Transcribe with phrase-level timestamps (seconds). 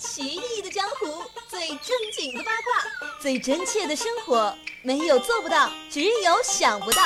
[0.00, 7.02] 奇异的江湖，最正经的八卦，最真切的生活，没有做不到，只有想不到。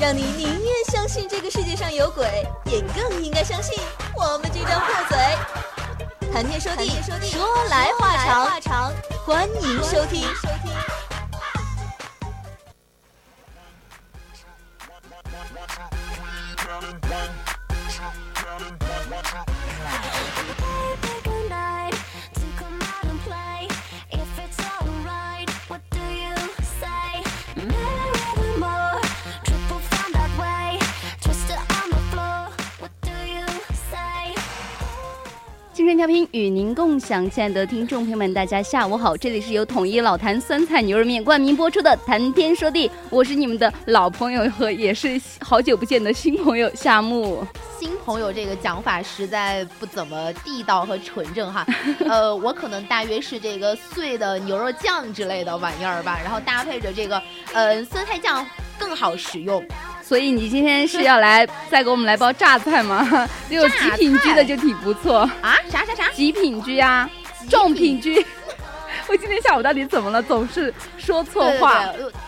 [0.00, 2.26] 让你宁愿相信这个世界上有鬼，
[2.72, 3.78] 也更应该相信
[4.16, 6.32] 我们这张破嘴。
[6.32, 6.88] 谈天说地，
[7.28, 8.90] 说来话长，
[9.26, 10.26] 欢迎收听。
[35.94, 39.14] 调频与您共享，亲爱的听众朋友们，大家下午好！
[39.14, 47.46] 这里是由统一老坛酸菜牛肉面冠名播出的《谈天说地》，我是你们的老朋友和也是好久不见的新朋友夏木。
[47.78, 51.66] 新朋友这个讲法实在不怎么地道和纯正哈。
[52.08, 58.44] 呃，我可能大约是这个碎的牛肉酱之类的玩意儿吧，然后搭配着这个呃酸菜酱
[58.78, 59.62] 更好食用。
[60.06, 63.28] 所以你今天是要来再给我们来包榨菜吗？
[63.50, 65.58] 有极 品居的就挺不错啊！
[65.68, 66.08] 啥啥啥？
[66.14, 67.10] 极品居啊，
[67.50, 68.24] 重品居。
[69.08, 70.22] 我今天下午到底怎么了？
[70.22, 71.84] 总是说错话。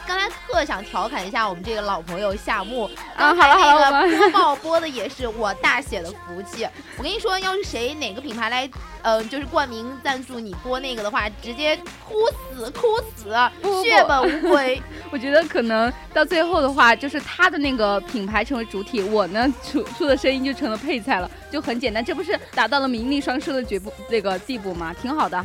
[0.07, 6.67] 刚才特想调侃一下我们这个老朋友夏木啊，好了好了，播报播的也是我大写的福气。
[6.97, 8.71] 我跟你说，要是谁哪个品牌来，
[9.03, 11.77] 呃，就是冠名赞助你播那个的话，直接
[12.09, 12.15] 哭
[12.55, 13.31] 死哭死，
[13.83, 14.81] 血本无归。
[15.11, 22.05] 我觉得可能到最后的话，就是他的那个品牌成为主体，我呢出出的声音就成了配菜了，就很简单。
[22.05, 24.95] 这不是达到了名利双收的绝不那个地步吗？
[25.03, 25.45] 挺好的。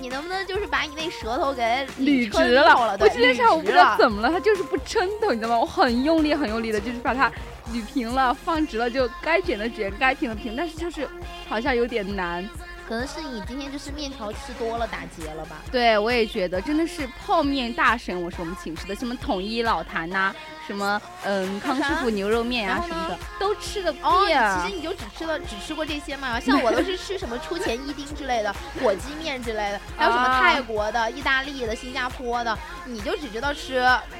[0.00, 1.62] 你能不能就是把你那舌头给
[1.98, 2.96] 捋直了？
[2.98, 5.58] 我今天下午不知道怎么了，它就是不抻头，你知道吗？
[5.58, 7.30] 我很用力很用力的，就是把它
[7.72, 11.06] 捋平了，放直了，就该卷的卷，该平的平，但是就是
[11.48, 12.48] 好像有点难。
[12.90, 15.58] 可能是你今天就是面条吃多了打结了吧？
[15.70, 18.20] 对，我也觉得真的是泡面大神。
[18.20, 20.34] 我是我们寝室的，什么统一老坛呐，
[20.66, 24.26] 什么嗯康师傅牛肉面啊什么的，都吃的哦。
[24.26, 26.40] 其实你就只吃了只吃过这些嘛？
[26.40, 28.52] 像我都是吃什么出前一丁之类的
[28.82, 33.76] 火鸡面之类的，还有什么泰国的、意大利的、新加坡的，你就只知道吃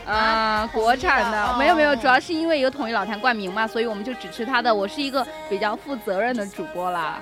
[0.06, 1.58] 啊国产的。
[1.58, 4.72] 没有没有，主要是因为有统一老坛冠名嘛，所以我们就只吃它的。
[4.72, 7.18] 我是一个比较负责任的主播啦。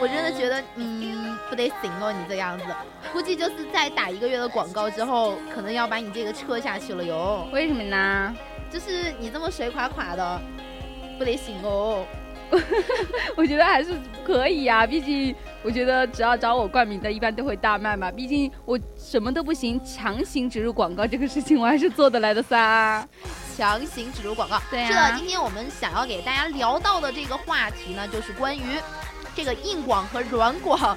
[0.00, 2.64] 我真的觉得，嗯，不得行哦，你这样子，
[3.12, 7.46] 估计就是再打一个月的广告之后，可能要把你这个撤下去了哟。
[7.52, 8.34] 为什么呢？
[8.70, 10.40] 就是你这么水垮垮的，
[11.18, 12.04] 不得行哦。
[13.36, 18.10] 我觉得还是可以啊，毕竟我觉得只要找我冠名的，一般都会大卖嘛。
[18.10, 23.06] 毕竟我什么都不行，强行植入广告这个事情，我还是做得来的噻。
[23.56, 28.60] 强行植入广告，对是的，今天我们想要给大家聊到的这个话题呢，就是关于。
[29.34, 30.96] 这个硬广和软广，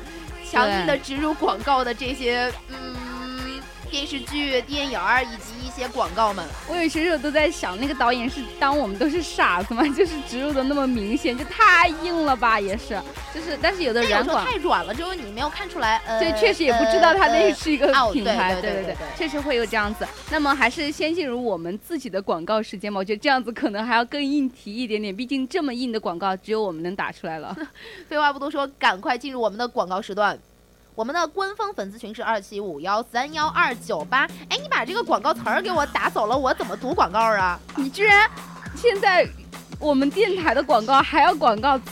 [0.49, 2.95] 强硬的植入广告的这些，嗯，
[3.95, 5.75] 电视剧、电影儿以及一。
[5.75, 9.83] 些广告们，我有些时候都在想，那个导演是当我们都是傻子吗？
[9.93, 12.57] 就是植入的那么明显，就太硬了吧？
[12.57, 12.97] 也是，
[13.33, 15.97] 就是，但是有的软广太软了，就是你没有看出来。
[16.07, 18.55] 呃，对，确实也不知道它那是一个品牌。
[18.61, 20.07] 对对对，确实会有这样子。
[20.31, 22.97] 那么还是先进入我们自己的广告时间吧。
[22.97, 27.53] 我觉得这样子可能还要更硬提一点点，毕竟这么硬的广告只有我们能打出来了。
[28.07, 30.39] 废话不多说，赶快进入我们的广告时段。
[30.95, 34.25] 我们的官方粉丝群是二七五幺三幺二九八。
[34.49, 37.59] 哎，你把这个广告词儿给我打走了，我怎么读广告啊？
[37.75, 38.29] 你居然
[38.77, 39.27] 现在
[39.77, 41.85] 我们电台的广告还要广告词？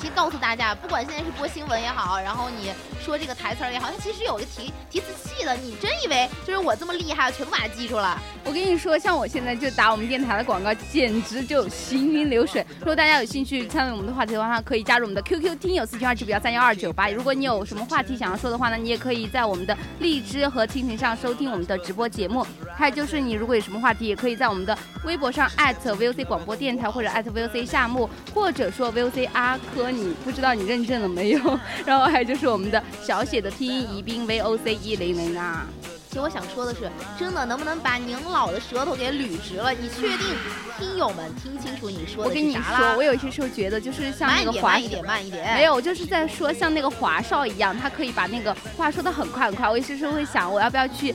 [0.00, 2.72] 提告诉大家，不管现在是播新闻也好，然后你
[3.04, 5.54] 说这个台词儿也好，它其实有一个提提词器的。
[5.56, 8.18] 你真以为就是我这么厉害，全部把它记住了？
[8.44, 12.66] 我跟你说，像我现在就打我们电台的广告，简直就行云流水。
[12.80, 17.08] 如果大家有兴趣参与我们的话题的话，可以加入我们的 QQ 听友四群二七五幺三幺二九八。
[17.08, 22.44] 如果你有什么话题想要说的话呢，你也可以在我们的荔枝和蜻蜓上收听我们的直播节目。
[22.74, 29.90] 还有就是你如果有什么话题，也可以在我们的微博上 @VOC 广播电台或者 @VOC 夏目，或者说 VOC 阿珂。
[29.90, 31.60] 你不知道你认证了没有？
[31.84, 35.66] 然后还有就是我们的小写的拼音宜宾 V O C 一零零啊。
[36.08, 39.72] 其实我想说的是，真的能不能把您老的舌头给捋直了？
[39.72, 40.36] 你确定
[40.78, 49.66] 听友们听清楚你说的我跟你说，我有些时候觉得就是像那个华慢一点，慢一点，没有，我就是在说像那个华少一样，他可以把那个话说的很快很快。
[49.66, 51.14] 我有些时候会想，我要不要去？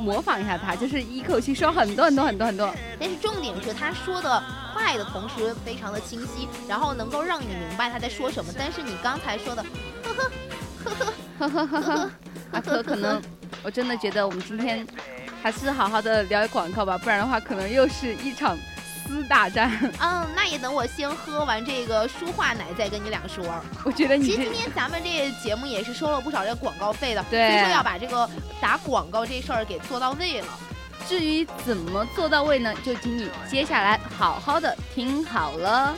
[0.00, 2.74] 模仿一下他，就是一口气说很多很多很多很多。
[2.98, 4.42] 但是重点是他说的
[4.72, 8.52] 快的同时非常的清晰，然后能够让你明白他在说什么。
[8.58, 9.62] 但是你刚才说的，
[10.02, 10.30] 呵呵
[10.84, 12.10] 呵呵呵呵呵呵，
[12.52, 13.20] 阿珂可能
[13.62, 14.86] 我真的觉得我们今天
[15.42, 18.56] 还是好好的聊广告吧，不然的话可能又是一场
[19.10, 19.70] 斯大战。
[20.00, 23.44] 嗯，那也等我先喝完这个舒化奶再跟你俩说。
[23.84, 28.28] 我觉得你其实今天咱们这节目也是收了不少这个广告费的，对所以说要把这个
[28.60, 30.46] 打广告这事儿给做到位了。
[31.08, 32.72] 至于怎么做到位呢？
[32.84, 35.96] 就请你接下来好好的听好了。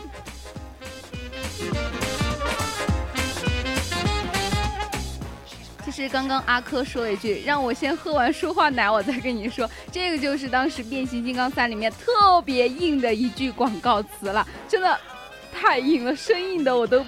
[5.92, 14.98] 其实刚刚阿珂说了一句：“让我先喝完舒化奶，我再跟你说。”这个就是当时《变形金刚三》里面特别硬的一句广告词了，真的
[15.52, 17.04] 太硬了，生硬的我都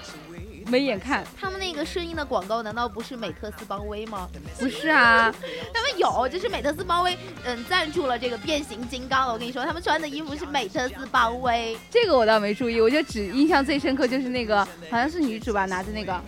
[0.67, 1.25] 没眼看。
[1.39, 4.29] 他们那个声音的广告难道不是美特斯邦威吗？
[4.59, 5.33] 不是啊，
[5.73, 9.33] 他们有，就是美特斯邦威，嗯，赞助了这个变形金刚了。
[9.33, 11.75] 我跟你说，他们穿的衣服是美特斯邦威。
[11.89, 16.21] 这个我倒没注意，我就只印象最深刻就是那个好像是女主吧，拿着那个。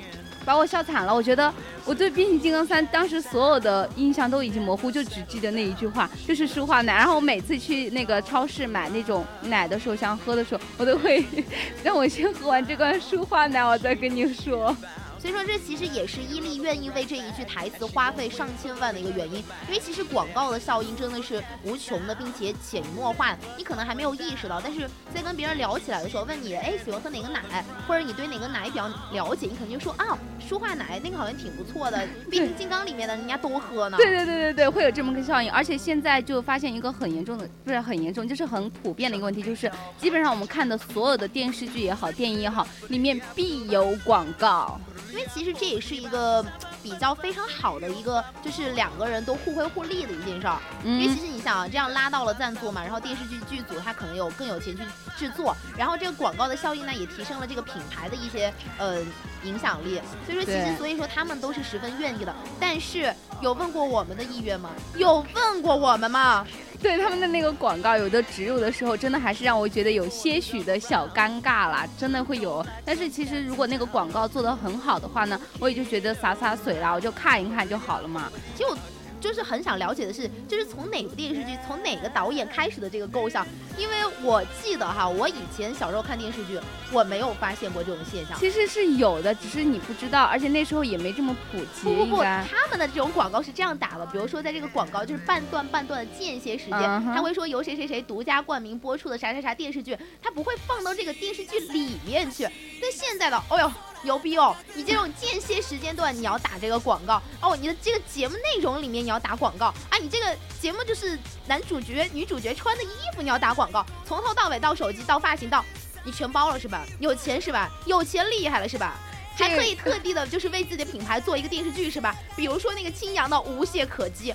[0.48, 1.54] 把我笑惨了，我觉得
[1.84, 6.96] 我对变形金刚三当时所有的印象都已经模糊，就只记得那一句话，就是舒化奶。
[6.96, 11.22] 然后我每次去那个超市买那种奶的时候，想喝的时候，我都会
[11.84, 14.74] 让我先喝完这罐舒化奶，我再跟你说。
[15.19, 19.38] 所以说，这其实也是伊利愿意为这一句台词花费上千万的一个原因。
[19.68, 24.62] 因为其实广告的效应真的是无穷的，并且潜移默化，你可能还没有意识到。
[24.62, 30.18] 但是在跟别人聊起来的时候，问你，哎，喜欢喝哪个奶，或者你对哪个奶比较了解，你肯定说啊，
[30.48, 33.98] 舒化奶那个好像挺不错的，变形金刚里面的人家都喝呢。
[33.98, 35.52] 对对对对对，会有这么个效应。
[35.52, 44.80] 而且现在就发现一个很严重的，不是很严重，就是很普遍的一个问题，就是基本上我们看的所有的电视剧也好，电影也好，里面必有广告。
[45.12, 46.45] 因为其实这也是一个
[46.83, 50.57] 比较非常好的一个，就是两个人都互惠互利的一件事儿。
[50.83, 54.83] 因为其实你想啊，这样拉到了赞助嘛，然后电视剧剧组他可能有更有钱去
[55.18, 59.01] 制作，然后这个广告的效应呢，也提升了这个品牌的一些呃
[59.44, 60.01] 影响力。
[60.25, 62.36] 所以说，其实所以说他们都是十分愿意的。
[62.59, 64.71] 但是有问过我们的意愿吗？
[64.95, 66.45] 有问过我们吗？
[66.82, 72.66] 对他们的那个广告，有的植入的时候，真的还是让我觉得有些许的小尴尬啦，真的会有。
[72.86, 78.32] 但是其实如果那个广告做得很好的话呢，我也就觉得洒洒水啦，我就看一看就好了嘛。
[78.56, 78.78] 就
[79.19, 83.46] 就是很想了解的是，就是从哪部电视剧，从哪个导演开始的这个构想？
[83.78, 86.60] 因为我记得哈，我以前小时候看电视剧，
[86.92, 88.38] 我没有发现过这种现象。
[88.40, 91.84] 其实是有的，只是你不知道，而且那时候也没这么普及。
[91.84, 102.44] 不不不，他们的这种广告是这样打的，比如说在这个广告就是半段半段的间歇时间，他会说由谁谁谁独家冠名播出的啥啥啥电视剧，他不会放到这个电视剧里面去。
[102.81, 103.72] 但现在的，哦呦。
[104.07, 104.56] 牛逼哦！
[104.74, 115.63] 你这种间歇时间段你要打这个广告哦，你的这个节目内容里面你要打广告啊，你这个节目就是男主角、女主角穿的衣服你要打广告，从头到尾到手机到发型到，
[116.06, 116.86] 你全包了是吧？
[117.01, 117.69] 有钱 是吧？
[117.86, 118.95] 有钱厉害了是吧？
[119.36, 122.15] 还可以特地的，就是为自己的品牌做一个电视剧，是吧？
[122.33, 124.31] 比如说那个青阳的《无懈可击》，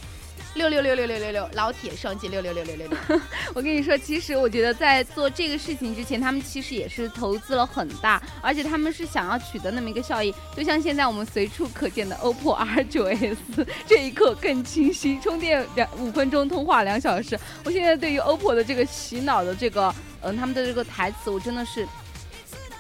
[0.55, 2.99] 六六六六六六六，老铁双击六六六六六六。
[3.55, 10.35] 我跟你说，其实我觉得在做这个事情之前，他们其实也是投资了很大，而且他们是想要取得那么一个效益。
[10.55, 13.37] 就像现在我们随处可见的 OPPO R9S，
[13.87, 17.39] 这一刻更清晰，充电两五分钟，通话两小时。
[17.65, 21.87] 我现在对于 OPPO 的这个洗脑的这个，嗯、他们的这个台词，我真的是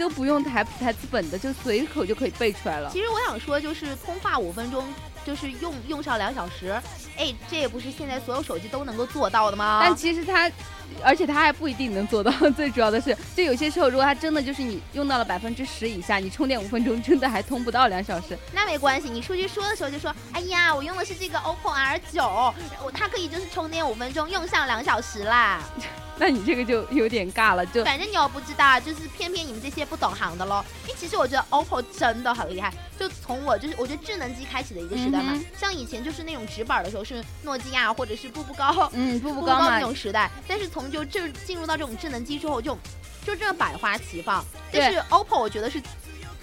[0.02, 2.90] 都不用台台词本的，就随口就可以背出来了。
[2.92, 4.92] 其实我想说，就是通话五分钟，
[5.24, 6.72] 就是用用上两小时，
[7.16, 9.80] 哎，这也不是现在所有手机都能够做到的吗？
[9.80, 10.50] 但其实它，
[11.04, 12.32] 而且它还不一定能做到。
[12.56, 18.36] 最主要的是，就有些时候，如果它真的就是你用到了百分之十以下，你充电五分钟，真的还通不到两小时。
[18.52, 22.54] 那没关系，你出去说的时候就说，哎呀，我用的是这个 OPPO R 9
[22.84, 25.62] 我它可以就是充电五分钟，用上两小时啦。
[26.18, 30.64] 那你这个就有点尬了，就反正你又不知道，就是偏偏你们这些不懂行的喽。
[30.84, 42.76] 因为其实我觉得 OPPO 真的很厉害，就从我就是我觉得智能机开启的一个时代嘛，嗯像以前就是那种直板的时候是诺基亚或者是步步高，嗯，步步步高那种时代，但是从就这进入到这种智能机之后就
[43.24, 44.44] 就真的百花齐放。
[44.72, 45.82] 但是 OPPO 我觉得是。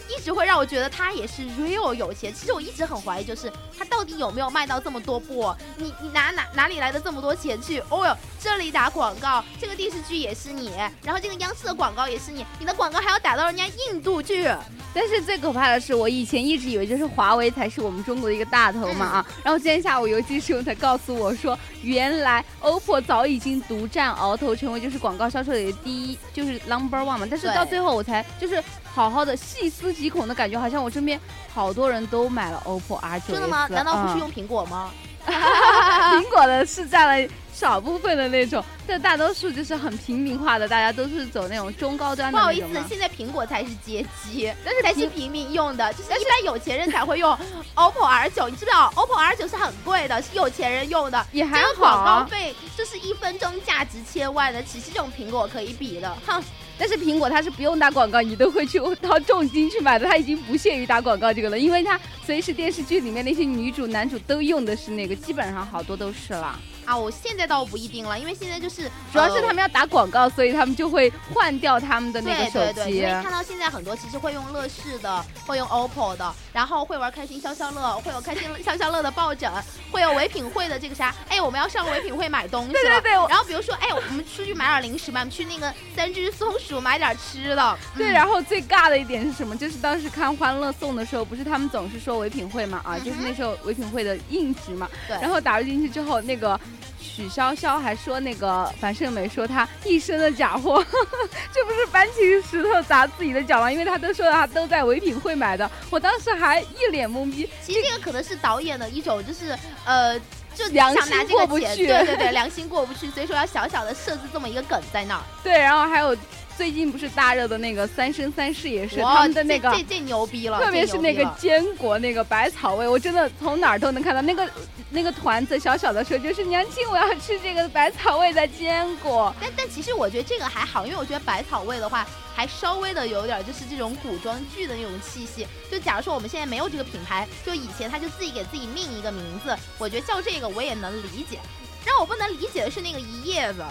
[0.10, 2.34] 一直会让我觉得他也是 real 有钱。
[2.34, 5.54] 其实我一直很怀疑，就是他到底有没有卖到这么多部？
[5.78, 7.80] 你你哪哪哪里来的这么多钱去？
[7.90, 10.72] 哦哟，这里打广告，这个电视剧也是你，
[11.04, 14.50] 然后这个央视的广告也是你，你的广告还要打到人家印度去。
[14.92, 27.28] 但是最可怕的是，我以前一直以为就是华为才是我们中国的一个大头嘛啊，然后今天下午游戏师傅才告诉我说，原来 OPPO 早已经独占鳌头，成为就是广告销售里的第一，就是 number one 嘛。
[27.30, 28.62] 但是到最后我才就是
[29.00, 31.18] 好好的细思极恐的感觉，好像我身边
[31.54, 33.66] 好多人都买了 OPPO R 9真的吗？
[33.70, 34.92] 难道不是用苹果吗？
[35.26, 47.32] 苹果的是占了少部分的那种，但大多数就是很平民化的，大家都是走那种中高端的不好意思现在苹果才是街机， 但是才是平民用的，就是一般有钱人才会用
[47.76, 51.26] OPPO R 9你知不知道 OPPO R 9是很贵的，是有钱人用的。
[51.32, 52.28] 也还好这个广告啊。
[52.30, 56.14] 费就是一分钟价值千万的，岂是这种苹果可以比的？
[56.26, 56.44] 哼，
[56.80, 66.58] 但是苹果它是不用打广告，你都会去掏重金去买的，它已经不屑于打广告这个了，因为它随时电视剧里面那些女主男主都用的是那个，基本上好多都是啦。
[66.90, 73.12] 啊，我现在倒不一定了，因为现在就是呃主要是他们要打广告，所以他们就会换掉他们的那个手对对对，机因为。
[73.22, 79.52] 看到现在很多其实会用乐视的，会用 OPPO 的，然后会玩开心消消乐，会有开心消消乐的抱枕，
[79.92, 82.74] 会有唯品会的这个啥，哎，我们要上唯品会买东西了。
[82.74, 87.78] 对对对然后比如说，哎，我们出去买点零食吧，我们去那个三只松鼠买点吃的。
[87.96, 89.56] 对，嗯然后最尬的一点是什么？
[89.56, 94.90] 就是当时看《欢乐颂》的时候，不是他们总是说唯品会嘛，啊，嗯就是那时候唯品会的硬直嘛。
[95.08, 96.60] 对然后打入进去之后，那个
[97.00, 100.84] 许潇潇还说那个樊胜美说她一身的假货，
[101.54, 103.72] 这不是搬起石头砸自己的脚吗？
[103.72, 107.50] 因为她都说她都在唯品会买的，我当时还一脸懵逼。
[107.66, 110.20] 其实这个可能是导演的一种，就是呃。
[110.56, 115.22] 就良想拿心这个钱，过不去对对对，良心过不去，所以说要小小的设置这么一个梗在那儿。
[115.42, 116.14] 对，然后还有
[116.60, 124.46] 最近不是大热的那个《三生三世》也是哇他们的那个这这这牛逼了，特别是那个坚果那个百草味，我真的从哪儿都能看到那个
[124.90, 129.34] 那个团子小小的说就是娘亲，我要吃这个百草味的坚果。
[129.40, 135.48] 但但其实我觉得这个还好，因为我觉得百草味的话，还稍微的有点就是这种古装剧的那种气息。
[135.72, 141.40] 就假如说我们现在没有这个品牌，就以前他就自己给自己命一个名字，我觉得叫这个我也能理解。
[141.86, 143.64] 让我不能理解的是那个一叶子，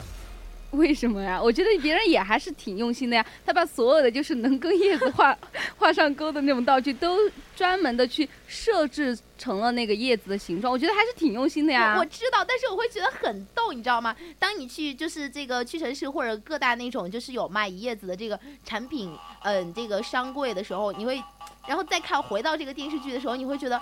[0.72, 1.40] 为什么呀？
[1.42, 5.36] 我觉得别人也还是挺用心的呀，他把所有的就是能跟叶子画
[5.78, 7.16] 画上钩的那种道具，都
[7.56, 11.96] 专门的去设置成了那个叶子的形状，我觉得还是挺用心的呀。
[11.98, 14.14] 我知道，但是我会觉得很逗，你知道吗？
[14.38, 19.10] 当你去就是这个屈臣氏或者各大那种就是有卖一叶子的这个产品，
[19.44, 21.22] 嗯，这个商柜的时候，你会，
[21.66, 23.80] 然后再看回到这个电视剧的时候，你会觉得，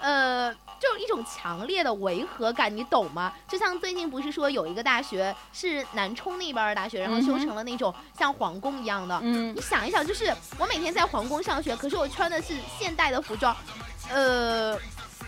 [0.00, 3.32] 呃，就是一种强烈的违和感，你懂吗？
[3.48, 13.54] 就像最近不是说有一个大学是南充那边的大学，然后修成了那种像皇宫一样的，嗯你，想一想，就是我每天在皇宫上学，可是我穿的是现代的服装，
[14.08, 14.74] 呃，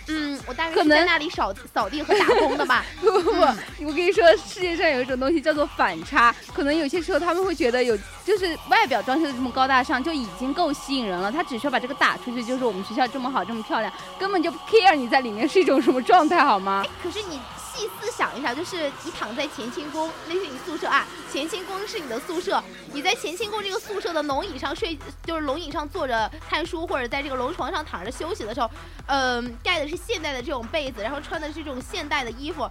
[0.09, 2.85] 嗯，我大概是在那里扫扫地和打工的吧。
[3.00, 11.30] 不不不嗯，我跟你说，世界上有一种东西叫做反差，可能有些时候他们会觉得有，就是外表装修的这么高大上，就已经够吸引人了。
[11.30, 16.85] 他只需要把这个打出去，就是我们学校这么好，这么漂亮，根本就不 care 你在里面是一种什么状态，好吗？
[17.02, 17.38] 可是你
[17.75, 22.62] 细思想一下，就是你躺在乾清宫，那是你宿舍啊，乾清宫是你的宿舍，
[22.93, 28.71] 你在乾清宫这个宿舍的龙椅上睡，就是龙椅上坐着看书，或者在这个龙床上躺着休息的时候，
[29.07, 32.69] 嗯、盖的是现代的这种被子，然后穿的是这种现代的衣服，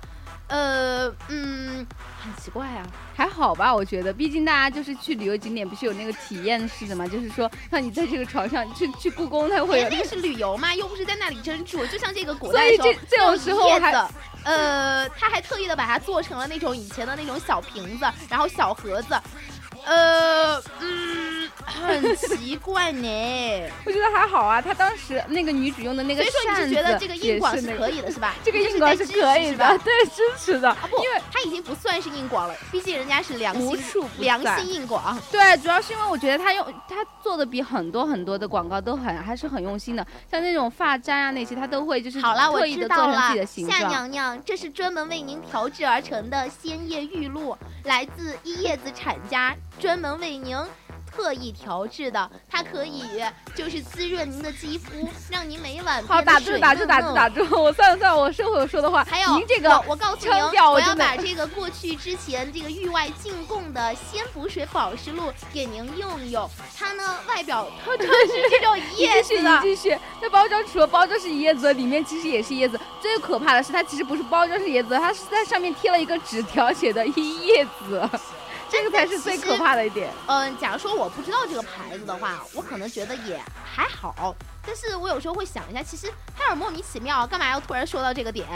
[0.51, 1.88] 呃，嗯，
[2.22, 2.86] 很奇怪啊。
[3.15, 13.05] 还好吧，我觉得，毕竟大家就是去旅游景点，不是有那个体验式的嘛，就是说，让你在这个床上去去故宫，它会那是旅游嘛，又不是在那里真住，就像这个古所以代的时候。
[13.10, 13.91] 这这种时候还，
[14.43, 19.17] 呃，他还特意的把它做成了那种以前的那种小瓶子，然后小盒子，
[19.85, 23.07] 呃，嗯，很奇怪呢。
[23.85, 24.61] 我觉得还好啊。
[24.61, 28.35] 他当时那个女主用的那个所以说，你是觉得这个硬广是可以的，是吧？
[28.43, 29.77] 这个就硬广是可以的？
[29.79, 30.69] 对，支持的。
[30.69, 35.17] 啊不，因为他已经不算是硬广了，毕竟人家是良心良心硬广。
[35.31, 43.67] 对，主要是因为我觉得他用他做的比很多很多的广告都很还是很用心的，像那种发簪啊那些，他都会就是好了，我特意知道了的做成自己的，形。
[43.89, 50.57] 娘娘，这是专门为您调制而成的鲜叶玉露，来自一叶子产家，专门为您。
[51.13, 53.03] 特意调制的，它可以
[53.53, 57.61] 就是滋润您的肌肤，让您每晚好，变得打住，水打住，打住，嫩嫩打住！
[57.61, 59.03] 我算了算了，我收回我说的话。
[59.03, 66.49] 还有您这个我我告诉您，我要把这个过去之前这个域外进贡的鲜补水保湿露给您用用。
[66.79, 69.97] 它呢外表 它就是这种你继续，你叶子的，继续。
[70.21, 72.79] 那包装除了包装是一叶子，里面其实也是叶子。
[73.01, 78.09] 最可怕的是，它其实不是包装是叶子，它是在上面贴了一个纸条，写的一叶子。
[78.71, 80.09] 这个才是最可怕的一点。
[80.27, 84.35] 嗯， 假如说我不知道这个牌子的话，我可能觉得也还好。
[84.65, 88.47] 但是我有时候会想一下，其实还有莫名其妙，干嘛要突然说到这个点？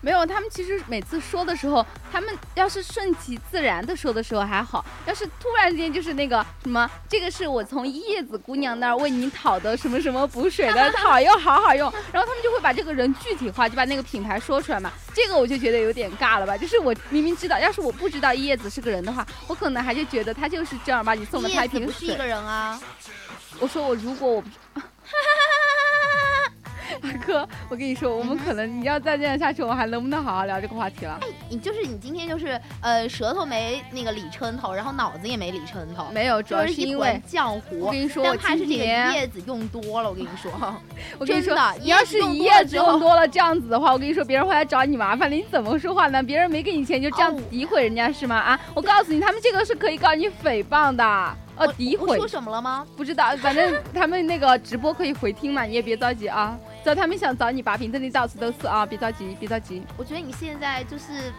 [0.00, 14.90] 没有，他们其实每次说的时候，他们要是顺其自然的说的时候还好，要是突然之间就是那个什么，这个是我从叶子姑娘那儿为你讨的什么什么补水的，好用，好好用，然后他们就会把这个人具体化，就把那个品牌说出来嘛。
[15.12, 21.92] 这个我就觉得有点尬了吧，就是我明明知道，要是我不知道叶子是个人的话，我可能还就觉得他就是正儿八经送了他叶一瓶水。
[21.92, 22.80] 不是一个人啊，
[23.58, 24.48] 我说我如果我不，
[27.02, 31.18] 阿珂，我跟你说，我们可能你要再这样下去，我们还能不能好好聊这个话题了？
[31.48, 37.80] 你就是你今天就是呃舌头没那个理抻头，然后脑子也没理抻头，没有，主要是因为浆糊。
[37.80, 40.10] 我跟你说，但怕是这个叶子用多了。
[40.10, 40.50] 我跟你说，
[41.18, 45.36] 我跟你说，你要是一叶子用多了这样子的话，我跟你说，别人会来找你麻烦的。
[45.36, 46.22] 你怎么说话呢？
[46.22, 48.36] 别人没给你钱就这样诋毁人家是吗？
[48.36, 52.16] 啊，我告诉你，他们这个是可以告你诽谤的，呃，诋毁。
[52.16, 52.86] 说什么了吗？
[52.96, 56.58] 不知道，反正 他们那个直播可以回听嘛，你也别着急啊。
[56.82, 59.82] 只要他们想找你把柄，这里到处都是啊，别着急，别着急。
[59.96, 61.32] 我觉得你现在就是。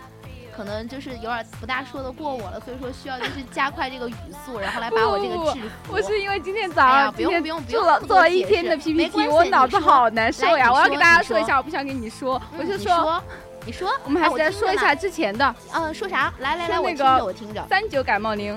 [0.53, 4.13] 可能就是有点不大说得过我了，所以说需要就是加快这个语
[4.45, 5.93] 速， 然后来把我这个制服。
[5.93, 10.69] 我是因为今天早上不用不用做了做了一天的 PPT，我脑子好难受呀！
[10.71, 13.23] 我要给大家说一下，我不想跟你说，我就说，
[13.65, 15.55] 你说，我们还是再说一下之前的。
[15.73, 16.33] 嗯，说啥？
[16.39, 17.65] 来来来，我听着，我听着。
[17.69, 18.55] 三九感冒灵，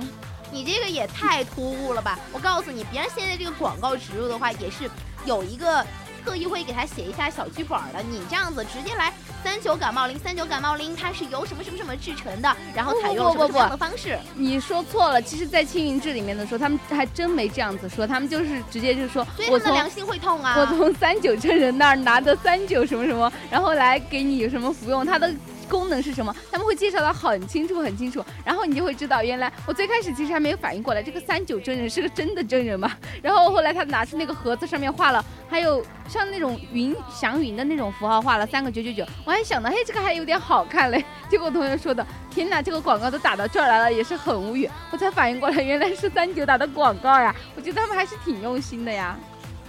[0.55, 2.17] 你这个也太突兀了吧！
[2.33, 4.89] 我告诉你，别人现在这个广告植入的话，也是
[5.27, 5.85] 有一个。
[6.25, 9.13] 特意会给他写一下小剧本的，你这样子直接来
[9.45, 14.19] 三九感冒灵，三九感冒灵它是由什么什么什么制成的，然后采用什么什么样的方式？
[14.35, 20.57] 你说错了，其实，在青云志里面的时候，他们还真没这样子说，他们就是直接就说，我的良心会痛啊！
[20.59, 25.31] 我从三九真人那儿拿的三九什么什么，然后来给你有什么服用，他的。
[25.65, 26.35] 功能是什么？
[26.51, 32.93] 他们会介绍的很清楚很清楚，然后你就会知道，原来我最开始其实还没有反应过来，这个三九真人是个真的真人嘛。
[33.23, 39.05] 然后后来他拿出那个盒子，上面画了，还有像那种云祥云的那种符号，画了三个九九九。
[39.25, 41.05] 我还想到，嘿，这个还有点好看嘞。
[41.29, 44.69] 结果同学说的，天哪，这个广告都打到这儿来了，也是很无语。
[44.91, 47.35] 我才反应过来，原来是三九打的广告呀。
[47.57, 49.17] 我觉得他们还是挺用心的呀。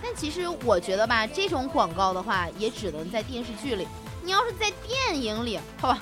[0.04, 3.88] 但其实我觉得吧，这种广告的话，也只能在电视剧里。
[4.26, 6.00] 你要是在电影里，好吧，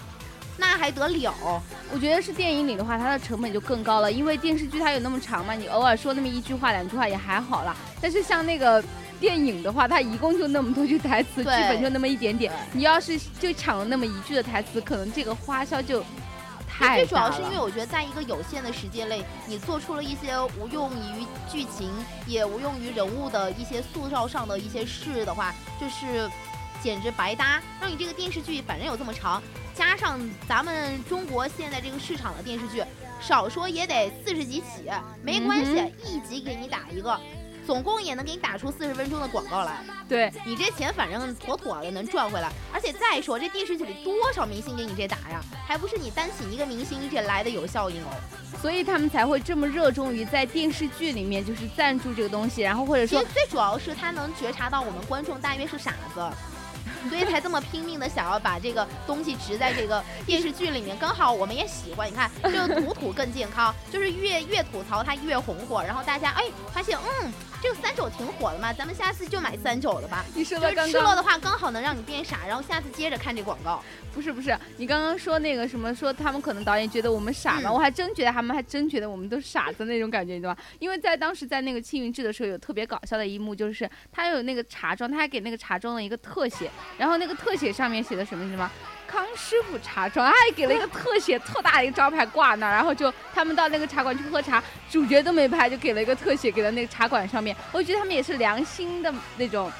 [0.58, 1.62] 那还得了？
[1.92, 7.76] 我觉得是电影里的话，它的成本就更高了，因为电视剧它有那么长嘛，你偶尔说那么一句话、两句话也还好啦。
[8.02, 8.82] 但是像那个
[9.20, 16.02] 电影的话，它一共就那么多句台词，剧本就那么一点点，你要是就抢了那么一句的台词，可能这个花销就
[16.66, 21.92] 太最主要是因为我觉得，在一个有限的时间内，你做出了一些无用于剧情，
[22.26, 26.32] 也无用于人物的一些塑造上的一些事的话，就是。
[26.84, 27.62] 简直白搭！
[27.80, 29.42] 让你这个电视剧反正有这么长，
[29.74, 32.84] 加上咱们中国现在这个市场的电视剧，
[33.22, 34.92] 少说也得四十集起，
[35.24, 37.18] 没关系，一集给你打一个，
[37.66, 39.80] 总共也能给你打出四十分钟的广告来。
[40.10, 42.52] 对你这钱反正妥妥的能赚回来。
[42.74, 48.10] 而且再说这电视剧里多少明星给你这打呀，还不是你单请一个明星这来的有效应哦。
[48.62, 56.22] 所以他们才会这么热衷于在电视剧里面就是赞助这个东西，然后或者说，最主要是他能觉察到我们观众大约是傻子。
[57.10, 62.10] 所以才这么拼命的想要把这个东西植在这个电视剧里面，刚好我们也喜欢。
[62.10, 70.26] 你看这个土土更健康，就是越越吐槽它越红火，然后大家哎发现嗯这个三九挺火的嘛，咱们下次就买三九的吧。
[70.34, 73.82] 你说的刚刚吃了的话，刚好能让你变傻，然后下次接着看这广告。
[74.14, 80.62] 不是不是，你刚刚说那个什么说他们可能导演觉得我们傻嘛，我还真觉得他们还真觉得我们都是傻子那种感觉，你知道吧？
[80.80, 86.70] 因为在当时在那个青云志的时候，有特别搞笑的一幕，就是他有那个茶庄，他还给那个茶庄的一个特写。
[86.98, 88.70] 然后那个特写上面写的什么什么
[89.08, 97.56] 康师傅茶庄，他还给了一个特写特大的一个招牌挂那儿，然后就他们到那个茶馆去喝茶，主角都没拍，就给了一个特写给了那个茶馆上面。
[97.72, 99.72] 我觉得他们也是良心的那种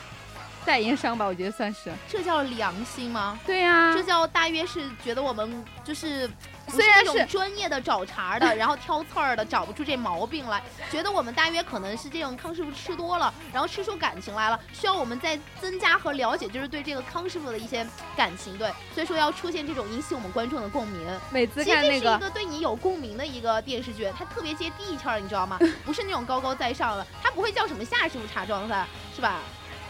[0.66, 1.92] 代言商吧，我觉得算是。
[2.08, 3.40] 这叫良心吗？
[3.46, 6.30] 对呀，这叫大约是觉得我们就是。
[6.70, 21.06] 虽然是专业的找茬的， 然后挑刺儿的，找不出这毛病来，觉得我们大约可能是这种康师傅吃多了，然后吃出感情来了，需要我们再增加和了解，就是对这个康师傅的一些感情，对，所以说要出现这种引起我们观众的共鸣。
[21.30, 25.60] 每次看那个，其实这是一个对你有共鸣的一个电视剧，它特别接地气儿，你知道吗？
[25.84, 29.42] 不是那种高高在上的，它不会叫什么夏师傅茶庄噻，是吧？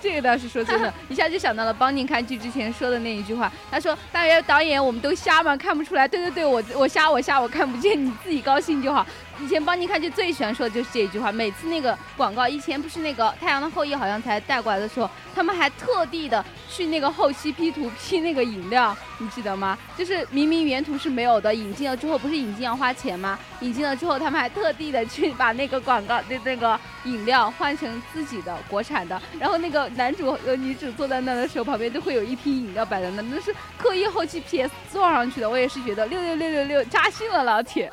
[0.03, 3.49] 这个倒是说真的， 一下就想到了邦尼看剧之前说的那一句话。
[3.71, 5.55] 他说：“大约导演，我们都瞎吗？
[5.55, 6.05] 看不出来？
[6.05, 9.07] 对对对，我我瞎我瞎，我看不见，你自己高兴就好。”
[9.39, 19.77] 以前邦尼看剧最喜欢说的就是这一句话，每次那个广告，以前不是那个《太阳的后裔》好像才带过来的时候，他们还特地的去那个后期 P 图 P 那个饮料，你记得吗？
[19.97, 23.37] 就是明明原图是没有的，引进了之后不是引进要花钱吗？
[23.61, 35.49] 引进了之后，他们还特地的去把那个广告的那个饮料换成自己的国产的，然后那个男主和女主坐在那的时候，旁边都会有一瓶饮料摆在那，那是刻意后期 PS 做上去的。
[35.49, 37.91] 我也是觉得六六六六六扎心了，老铁。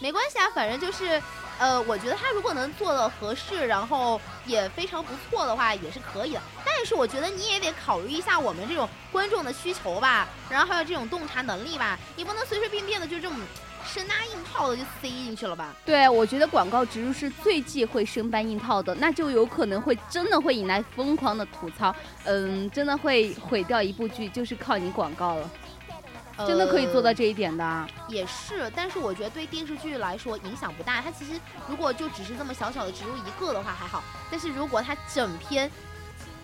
[0.00, 1.20] 没关系啊，反正就是，
[1.58, 6.42] 呃，我觉得他如果能做的合适，然后也非常不错的话，也是可以的。
[6.64, 13.36] 但是我觉得你也得考虑一下我们这种观众的需求吧，然后还有这种洞察能力吧，你不能随随便便的就这么
[13.84, 15.74] 生拉硬套的就塞进去了吧？
[15.84, 21.92] 对，我觉得广告植入是最忌讳生搬硬套的，那就有可能会真的会引来疯狂的吐槽，
[22.24, 25.50] 嗯，真的会毁掉一部剧，就是靠你广告了。
[26.46, 31.00] 真的可以做到这一点的，也是，但是我觉得对电视剧来说影响不大。
[31.00, 31.32] 它其实
[31.68, 35.70] 如果就只是这么小小的植入一个的话还好，但是如果它整篇。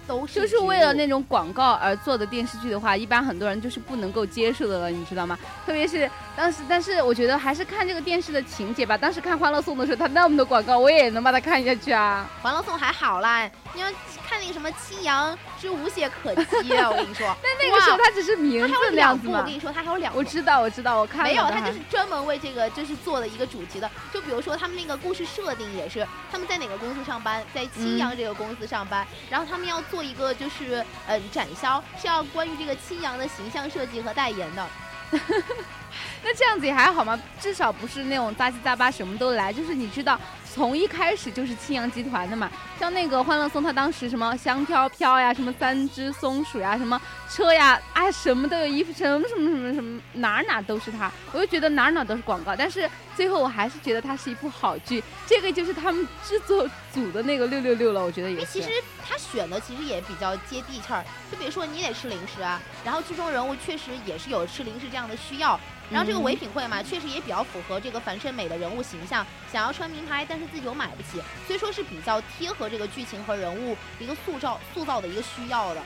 [0.06, 5.38] 都是就是为了那种广告而做的电视剧的话，一般很多人就是不能够接受的了，你知道吗？
[5.64, 8.98] 特别是当时，但是我觉得还是看这个电视的情节吧。
[8.98, 12.28] 当时看《欢乐颂》的时候，它那么多广告，我也能把它看下去啊。
[12.42, 13.88] 《欢乐颂》还好啦，你要
[14.26, 17.36] 看那个什么七阳之无懈可击啊， 我跟你说。
[17.42, 19.40] 但那个时候它只是名字那样子嘛。
[19.40, 20.18] 我跟你说，它还有两部。
[20.18, 23.90] 我知道，我知道，我看没有，它就是专门为这个就是做了一个主题的。
[24.12, 30.84] 就比如说他们那个故事设定也是，他们在哪个公司上班，在七阳这个公司上班，然后他们要做一个就是。
[31.06, 34.66] 嗯，展销是要关于这个青阳的形象设计和代言的。
[36.22, 40.18] 那这样子也还好嘛，至少不是那种杂七杂八什么都来，就是你知道。
[40.54, 52.54] 从一开始就是青阳集团的嘛，像那个欢乐颂，他当时什么香飘飘呀，什么三只松鼠呀，什么车呀，哎，什么都有，衣服什么什么什么什么，哪哪都是他，我就觉得哪哪都是广告。
[52.54, 58.46] 但是最后我还是觉得它是一部好剧，这个就是他们制作组的那个六六六了，我觉得也是。
[58.46, 58.68] 其实
[59.04, 65.58] 他选的其实也比较接地气儿，就比如说你得吃零食啊，然后剧中人物确实也是有吃零食这样的需要。
[65.90, 75.82] 然后这个唯品会嘛，确实也比较符合这个樊胜美的人物形象，想要穿名牌，但是自己又买不起，所以说是比较贴合这个剧情和人物一个塑造塑造的一个需要的。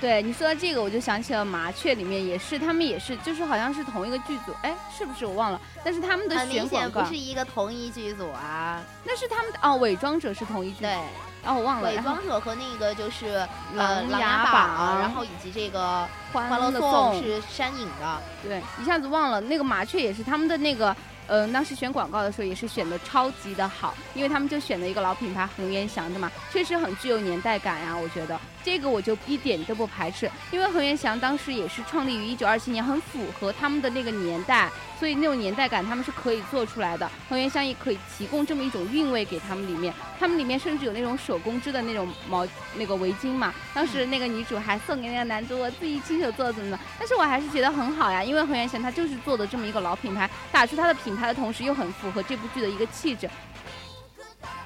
[0.00, 5.60] 对你说到这个，我就想起了麻雀里面也是，他们也是，就是好像是同一个剧组，哎，是不是我忘了？
[5.84, 10.80] 但是他们的选广告不是一个同一剧组啊，那是他们哦，伪装者是同一剧。
[10.80, 10.98] 对。
[11.44, 11.90] 哦，我忘了。
[11.90, 18.18] 伪装者和那个就是呃《琅琊榜》，然后以及这个《欢乐颂》是山影的。
[18.42, 20.94] 对，一下子忘了那个麻雀也是他们的那个。
[21.26, 27.96] 嗯，当时选广告的时候也是选的超级的好，因为他们就选了一个老品牌恒源祥的嘛，确实很具有年代感呀。
[27.96, 37.08] 我觉得这个我就一点都不排斥，因为恒源祥当时也是创立于一九二七年，很符合他们的那个年代，所以那种年代感他们是可以做出来的。
[37.28, 42.46] 恒源祥也可以提供这么一种韵味给他们里面，他们里面甚至有那种手工织的那种毛
[42.76, 43.52] 那个围巾嘛。
[43.72, 51.14] 当时那个女主还送给那个男主，我自己亲手做的怎么的，但是我还是觉得很好呀，因为恒源祥他就是做的这么一个老品牌，打出它的品。
[51.14, 53.30] 牌的同时又很符合这部剧的一个气质，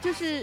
[0.01, 0.43] 就是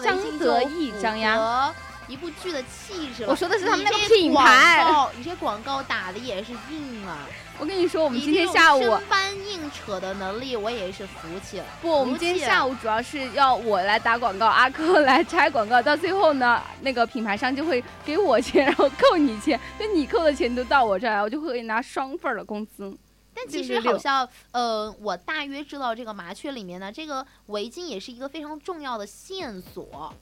[0.00, 1.74] 张得益张呀，
[2.10, 3.24] 一部剧的气质。
[3.26, 4.84] 我说的是他们那个品牌，
[5.16, 7.26] 你这广告打的也是硬啊！
[7.58, 11.64] 我跟你说，我们今天下午搬硬扯的能力，我也是服气了。
[11.82, 22.96] 不，我们今天下午主要是要我来打广告，阿珂来拆广告，到最后呢，那个品牌商就会给我钱， 然后扣你钱，就你扣的钱都到我这儿来，我就会拿双份的工资。
[23.34, 30.12] 但其实好像，呃，我大约知道这个麻雀里面呢，这个围巾也是一个非常重要的线索，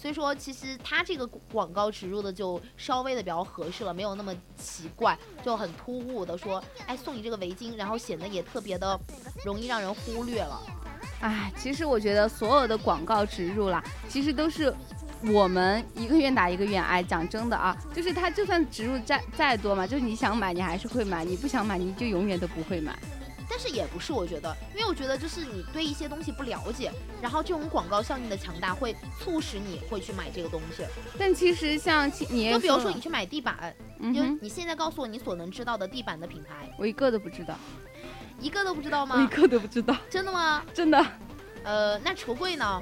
[0.00, 8.98] 所以说其实它这个广告植入的就稍微的比较合适了，没有那么奇怪，就很突兀的说，哎，送你这个围巾，然后显得也特别的
[9.44, 10.62] 容易让人忽略了。
[11.20, 14.72] 哎，其实我觉得所有的广告植入啦，其实都是。
[15.32, 22.96] 我们一个愿打一个愿挨，讲真的啊，就是他就算植入再再多嘛，就是你想买你还是会买，你不想买你就永远都不会买。
[23.50, 30.84] 但是也不是，我觉得，因为我觉得就是你对一些东西不了解，然后这种广告效应的强大会促使你会去买这个东西。
[31.18, 33.74] 但其实像你，就比如说你去买地板，
[34.14, 37.58] 就你现在告诉我你所能知道的地板的品牌，我一个都不知道，
[38.40, 39.16] 一个都不知道吗？
[39.16, 40.62] 我一个都不知道，真的吗？
[40.74, 41.04] 真的。
[41.64, 42.80] 呃，那橱柜呢？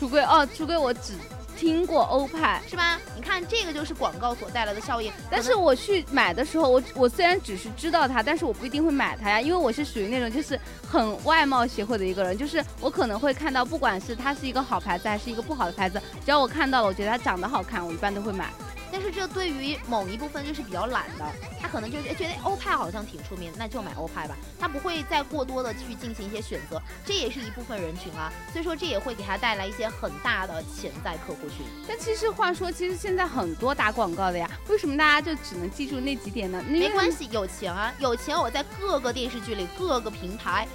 [0.00, 1.14] 橱柜哦，橱柜我只
[1.56, 2.98] 听过欧派，是吧？
[3.14, 5.12] 你看这个就是广告所带来的效应。
[5.30, 18.50] 但是我去买的时候，我我虽然只是知道它，但是我不一定会买它呀，因为我是属于那种就是很外貌协会的一个人，就是我可能会看到，不管是它是一个好牌子还是一个不好的牌子，只要我看到了，我觉得它长得好看，我一般都会买。
[18.92, 21.24] 但是这对于某一部分就是比较懒的，
[21.58, 24.36] 他可能就觉得欧派好像挺出名，那就买欧派吧。
[24.60, 28.30] 他不会再过多的去进行一些选择，这也是一部分人群啊。
[28.52, 31.64] 所以说这也会给他带来一些很大的潜在客户群。
[31.88, 36.62] 但其实话说，其实现在很多打广告的呀，为什么大家就只能记住那几点呢？
[36.68, 40.68] 没关系，有钱啊，有钱我在各个电视剧里、各个平台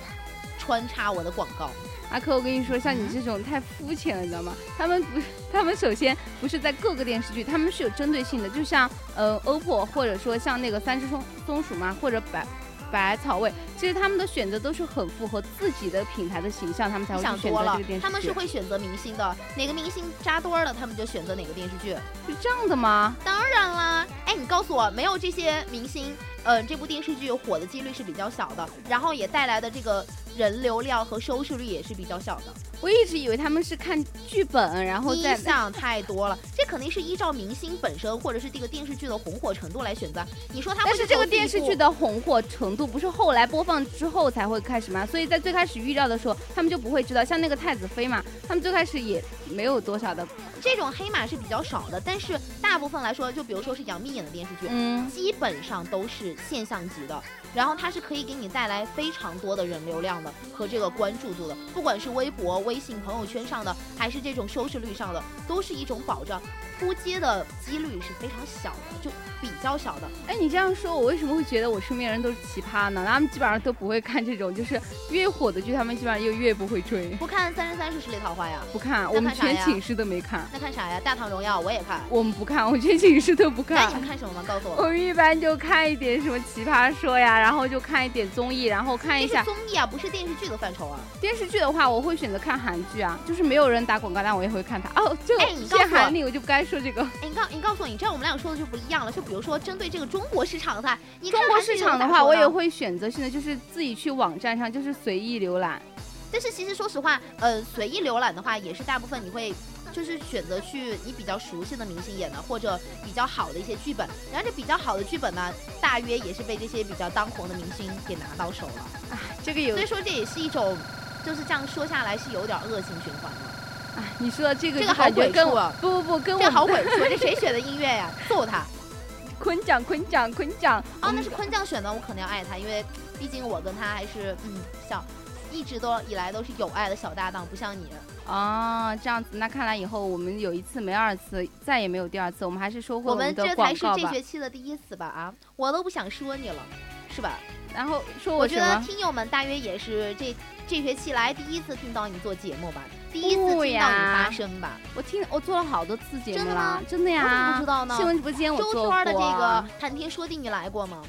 [0.57, 1.69] 穿插我的广告。
[2.09, 4.53] 阿珂，我跟你说，像你这种太肤浅了，你知道吗？
[4.77, 12.47] 他们不是，他们首先不是在各个电视剧，他们是有针对性的，就像呃，OPPO 或者说像那个三只松松鼠嘛，或者百
[12.89, 17.99] 百草味，其实他们的选择都是很符合自己的品牌的形象，他们才会选择这个电视剧。
[17.99, 21.89] 他们是会选择明星的，哪个明星扎堆儿了，他们就选择哪个电视剧。
[22.25, 23.13] 是这样的吗？
[23.25, 30.05] 当然啦，哎，你告诉我，没有这些明星，呃，这部电视剧火的几率是比较小的，然后也带来的这个
[30.37, 32.53] 人流量和收视率也是比较小的。
[32.79, 40.23] 我一直以为他们是看剧本，然后再 你想太多了，这肯定是依照明星本身或者是这个电视剧的红火程度来选择。
[40.53, 45.05] 你说他们但是这个电视剧的红火程度不是后来播放之后才会开始吗？
[45.05, 47.25] 所以在最开始预料的时候，他们就不会知道。
[47.25, 50.27] 像那个太子妃嘛，他们最开始也没有多少的，
[50.61, 57.23] 这种黑马是比较少的，但是大部分来说，就比如说是杨幂演的电视剧，嗯，基本上都是现象级的，
[57.57, 66.39] 然后它是可以给你带来非常多的人流量的和这个关注度的，不管是微博、微信、朋友圈上的，还是这种收视率上的，都是一种保障。
[66.79, 69.09] 扑街的几率是非常小的，就
[69.41, 70.07] 比较小的。
[70.27, 73.03] 哎，你这样说，我为什么会觉得我身边人都是奇葩呢？
[73.03, 77.07] 他们基本上都不会看这种，就是越火的剧，他们基本上又越不会追。
[77.15, 78.59] 不看《三生三世十里桃花》呀？
[78.71, 80.99] 不看，我们全寝室都没看，那看啥呀？
[81.03, 81.99] 《大唐荣耀》我也看。
[82.09, 83.93] 我们不看，我们全寝室都不看那你。
[83.95, 84.43] 们看什么吗？
[84.47, 84.75] 告诉我。
[84.75, 90.99] 我们一般就看一点什么奇葩说呀，然后就看一点综艺，然后看一下综艺啊，不是电视剧的范畴啊。
[91.21, 94.89] 电视剧的话，我会选择看韩剧啊，就是没有人打广告，但我也会看它。
[95.01, 97.01] 哦，这个限韩令我就不该说这个。
[97.01, 99.11] 哎，你告你告诉我，你这样我们俩说的就不一样了。
[99.13, 102.45] 就比如说针对这个中国市场的话，你看中国市场的话，我也。
[102.45, 105.81] 会选择性的就是自己去网站上，就是随意浏览。
[106.29, 109.53] 但是其实说实话，呃，随意浏览的话，也是大部分你会。
[109.91, 118.85] 就是选择去你比较熟悉的明星演的，或者比较好的一些剧本，然后这比较好的剧本呢，大约也是被这些比较当红的明星给拿到手了。
[119.11, 120.77] 哎，这个有所以说这也是一种，
[121.25, 123.97] 就是这样说下来是有点恶性循环的。
[123.97, 128.11] 哎，你说的这个这个好感觉跟我鬼畜啊不不不跟这我好鬼畜，这谁选的音乐呀？
[128.29, 128.63] 揍他！
[129.39, 132.83] 坤酱坤酱坤酱哦，那是坤酱选的，我可能要爱他，因为
[133.19, 135.05] 毕竟我跟他还是嗯小，
[135.51, 137.87] 一直都以来都是有爱的小搭档，不像你。
[138.25, 144.09] 啊，这样子，那看来以后我们有一次没二次，再也没有第二次，我们还是说回我们这才是广告吧。
[144.11, 145.05] 这学期的第一次吧？
[145.05, 146.61] 啊，我都不想说你了，
[147.09, 147.39] 是吧？
[147.73, 148.81] 然后说我觉得？
[148.81, 150.35] 听友们大约也是这
[150.67, 152.81] 这学期来第一次听到你做节目吧，
[153.13, 154.79] 第一次听到你发声吧。
[154.95, 157.23] 我听我做了好多次节目真的吗，真的呀。
[157.23, 161.01] 我怎么不知道呢新闻直播间我周圈的这个谈天说地你来过吗？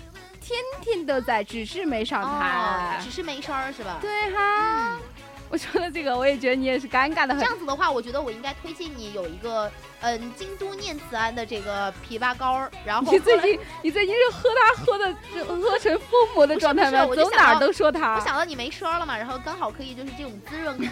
[0.48, 2.98] 天天都在，只是没上哦台，。
[3.04, 3.98] 只是没声儿是吧？
[4.00, 5.00] 对哈，嗯，
[5.50, 7.44] 我说的这个，我也觉得你也是尴尬的很这。
[7.44, 17.06] 样子的话，我觉得我应该推荐你有一个嗯京都念慈庵的这个枇杷膏儿，然后你最近你最近是喝它喝的喝成疯魔的状态吗？
[17.14, 18.14] 走哪儿都说它。
[18.14, 20.84] 我想到你没声儿了嘛，然后刚好可以就是这种滋润可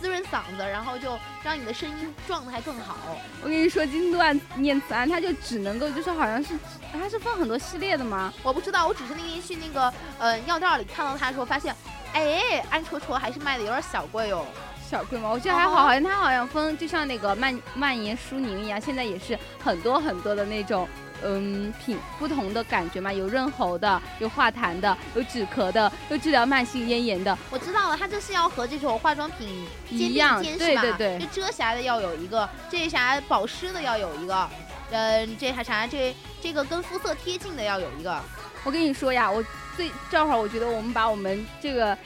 [0.00, 2.96] 滋润嗓子，然后就让你的声音状态更好。
[3.42, 6.54] 我跟你说，金段念慈庵，它就只能够就是好像是
[6.92, 8.32] 它是分很多系列的吗？
[8.42, 11.74] 我不知道，我只是那天去那个呃药店里看到它的时候，发现，
[12.14, 14.46] 哎，安戳戳还是卖的有点小贵哦。
[14.90, 15.28] 小贵吗？
[15.28, 20.88] 我觉得还好，哦好像它好像分，就像那个蔓蔓延舒宁一样，现在也是很多很多的那种。
[21.24, 30.42] 嗯，品不同的感觉嘛，有润喉的，有化痰的，有止咳的，有治疗慢性咽炎的，我知道了，它就是要和这种化妆品一样？
[30.42, 34.48] 对对对这遮瑕的要有一个，这啥保湿的要有一个，
[34.90, 38.20] 嗯，这还啥这这个跟肤色贴近的要有一个。
[38.64, 39.42] 我跟你说呀，我
[39.76, 41.96] 最这会儿我觉得我们把我们这个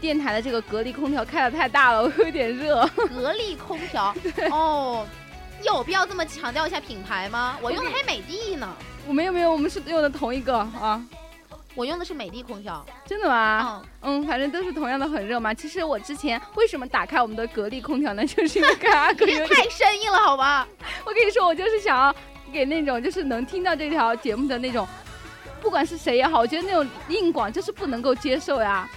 [0.00, 2.88] 电台的这个格力空调开的太大了，我有点热。
[3.12, 4.14] 格力空调
[4.50, 5.06] 哦，
[5.62, 7.56] 有必要这么强调一下品牌吗？
[7.60, 8.68] 我用的还美的呢，
[9.06, 11.02] 我没有没有，我们是用的同一个啊，
[11.74, 12.84] 我用的是美的空调。
[13.06, 13.82] 真的吗？
[14.02, 15.52] 嗯，嗯，反正都是同样的很热嘛。
[15.52, 18.24] 其实我之前为什么打开我们的格力空调呢？
[18.26, 20.66] 就是因为跟阿哥有点， 太生硬了好吧？
[21.04, 22.14] 我跟你说，我就是想要
[22.52, 24.86] 给那种就是能听到这条节目的那种。
[25.58, 28.88] 不管是谁也好，我觉得那种硬广就是不能够接受呀。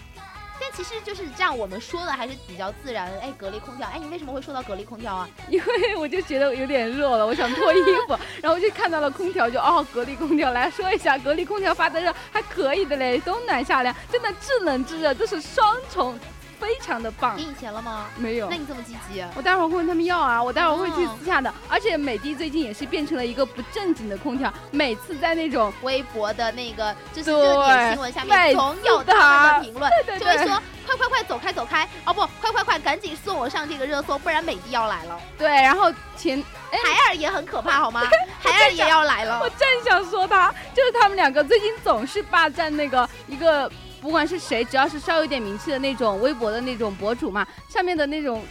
[0.60, 3.20] 但其实就是这样，我们说的还是比较自然的。
[3.20, 5.30] 哎，格力空调，哎，你为什么会说到格力空调啊？
[5.50, 16.20] 因为我就觉得有点热了，我想脱衣服， 然后就看到了空调，就哦，格力空调来说一下，格力空调发的热还可以的嘞，冬暖夏凉，真的制冷制热，这是双重，
[16.60, 17.44] 非常的棒给。
[17.44, 18.08] 你钱了吗？
[18.16, 19.24] 没有那，你这么积极？
[19.36, 21.54] 我待会儿会问他们要啊，我待会儿会去哦私下的。
[21.68, 35.20] 而且美的最近也是变成了一个不正经的空调，每次在那种微博的那个就是热点新闻下面总有他们的评论，对对就会说快快快走开走开，哦不，快快快赶紧送我上这个热搜，不然美的要来了。
[35.38, 38.02] 对，然后前海尔也很可怕 好吗？
[38.42, 39.50] 海尔也要来了我。
[39.52, 48.44] 正想说他，就是他们两个最近总是霸占那个一个，不管是谁，只要是稍有点名气的那种微博的那种博主嘛，上面的那种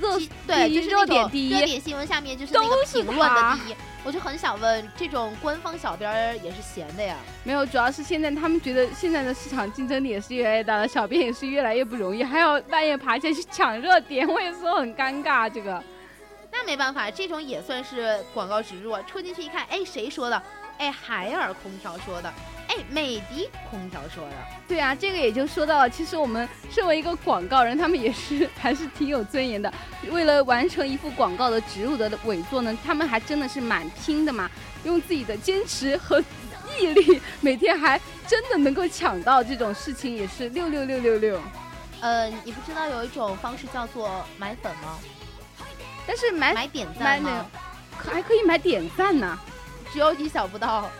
[0.00, 3.74] 热其对，就是热点第一热点新闻下面就是那个评论的第一。
[4.02, 7.14] 我就很想问，这种官方小编也是闲的呀？
[7.44, 15.50] 没有，主要是现在他们觉得现在的市场竞争力也是越来越大了，小编也是越来越不容易，还要半夜爬起来去抢热点，我也说很尴尬。
[15.50, 15.84] 这个，
[16.50, 18.96] 那没办法，这种也算是广告植入。
[19.06, 20.42] 戳进去一看，哎，谁说的？
[20.80, 22.32] 哎，海尔空调说的。
[22.68, 24.34] 哎，美的空调说的，
[24.66, 25.90] 对啊，这个也就说到了。
[25.90, 29.70] 其实我们身为一个广告人，他们也是还是挺有尊严的。
[30.10, 34.48] 为了完成一幅广告的植入的伪作呢，他们还真的是蛮拼的嘛，
[34.84, 36.22] 用自己的坚持和
[36.78, 41.40] 毅力，每天还真的能够抢到这种事情，也是六六六六六。
[42.00, 44.96] 呃，你不知道有一种方式叫做买粉吗？
[46.06, 47.46] 但是买买点赞吗？
[47.98, 49.38] 还可以买点赞呢，
[49.92, 50.90] 只有你想不到。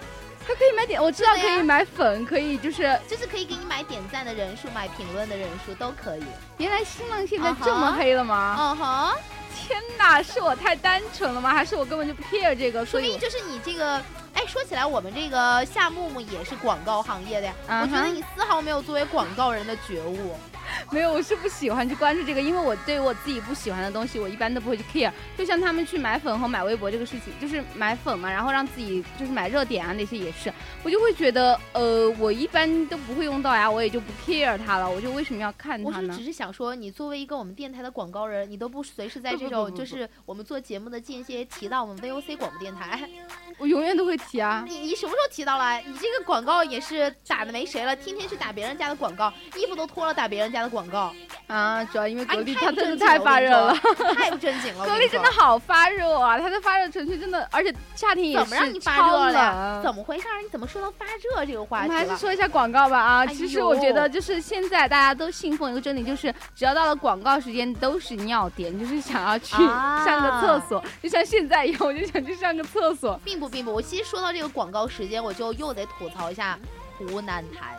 [0.47, 6.25] 他可以买点，我知道可以买粉，可以就是就是可以给你买点赞的人数，买评论的人数都可以。
[6.57, 8.57] 原来新浪现在这么黑了吗？
[8.59, 9.15] 嗯哼，
[9.55, 11.53] 天哪，是我太单纯了吗？
[11.53, 12.85] 还是我根本就不 care 这个？
[12.85, 13.97] 说明就是你这个，
[14.35, 20.35] 哎，说起来我们这个夏木木也是广告行业的呀，我觉得你丝毫没有作为广告人的觉悟。
[20.91, 25.13] 没有，我是不喜欢去关注这个，因为我对我自己不喜欢的东西，我一般都不会去 care。
[25.37, 34.91] 就像他们去买粉和买微博这个事情，就是买粉嘛，然后让自己就是买热点啊那些也是，我就会觉得，呃，我一般都不会用到呀，我也就不 care 它了。
[34.91, 36.13] 我就为什么要看它呢？
[36.13, 43.09] 我只是想说，你作为一个我们电台的广告人，你都不随时在这种就是我们做节目的间歇提到我们 VOC 广播电台，
[43.59, 44.65] 我永远都会提啊。
[44.67, 45.79] 你你什么时候提到了？
[45.81, 51.13] 你这个广告也是打的没谁了，天天去打别人家的广告，衣服都脱了打别人家的广告。
[51.47, 53.75] 啊，主要因为格力它真的太发热了，
[54.15, 54.87] 太不正经了。
[54.87, 59.83] 格力 真的好发热啊，它的发热程序真的，而且夏天也是怎么让你发热了？
[59.83, 60.29] 怎么回事？
[60.45, 61.89] 你怎么说到发热这个话题？
[61.89, 63.27] 我们还是说一下广告吧啊。
[63.27, 69.57] 其实我觉得就是现在大家都信奉一个真理，就是只要到了广告时间都是尿点，就是想要去
[70.07, 73.19] 上个厕所，就像现在一样，我就想去上个厕所。
[73.25, 76.57] 并不并不，我其实说到这个广告时间，我就又得吐槽一下
[76.97, 77.77] 湖南台。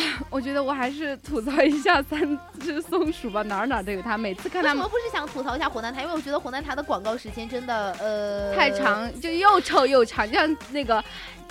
[0.30, 4.16] 我觉得我还是吐槽一下三只松鼠吧，哪儿哪儿都有它。
[4.18, 6.02] 每次看他们，为什么不是想吐槽一下湖南台？
[6.02, 11.04] 因为我觉得湖南台的广告时间真的呃太长，就又臭又长，就像那个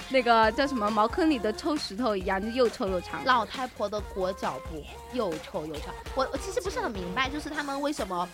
[0.09, 3.23] 那个叫什么茅坑里的臭石头一样，就又臭又长。
[3.25, 4.83] 老太婆的裹脚布
[5.13, 5.93] 又臭又长。
[6.15, 8.27] 我我其实不是很明白，就是他们为什么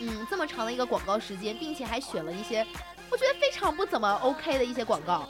[0.00, 2.66] 嗯这么长的一个广告时间，并且还选了一些
[3.10, 5.28] 我觉得非常不怎么 OK 的一些广告。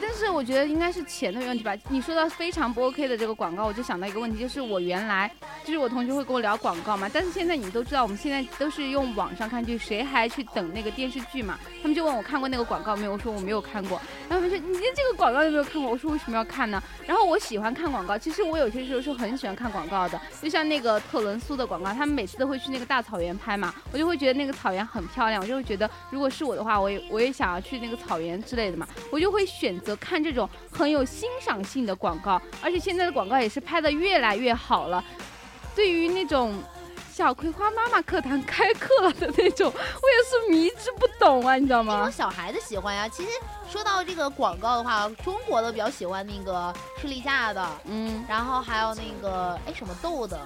[0.00, 1.76] 但是我觉得应该是钱的问题吧。
[1.88, 5.30] 你说到非常不 OK 的这个广告，我就想到一个问题，就是我原来
[5.64, 11.58] 就是我同学会跟我聊广告嘛，但是现在你们都知道，我们现在都是用网上看剧，谁还去等那个电视剧嘛？
[11.82, 14.00] 他们就问我看过那个广告没有，我说我没有看过。
[14.28, 16.82] 然后他们说你连这个广告都没有看过，我说为什么要看呢？
[17.06, 30.48] 然后我喜欢看广告，其实我有些时候是很喜欢看广告的，就像那个特仑苏的广告，他们每次都会去那个大草原拍嘛，我就会觉得那个草原很漂亮，我就会觉得如果是我的话，我也我也想要去那个草原之类的嘛，我就会选择看这种。
[30.72, 35.04] 很有欣赏性的广告，而且现在的广告也是拍的越来越好了。
[35.74, 36.54] 对于那种
[37.12, 41.96] 小葵花妈妈课堂开课了的那种，我也是迷之不懂啊，你知道吗？
[41.96, 43.06] 那种小孩子喜欢呀。
[43.08, 43.30] 其实
[43.70, 50.40] 说到这个广告的话，中国的比较喜欢那个士力架的，嗯，然后还有那个哎什么豆的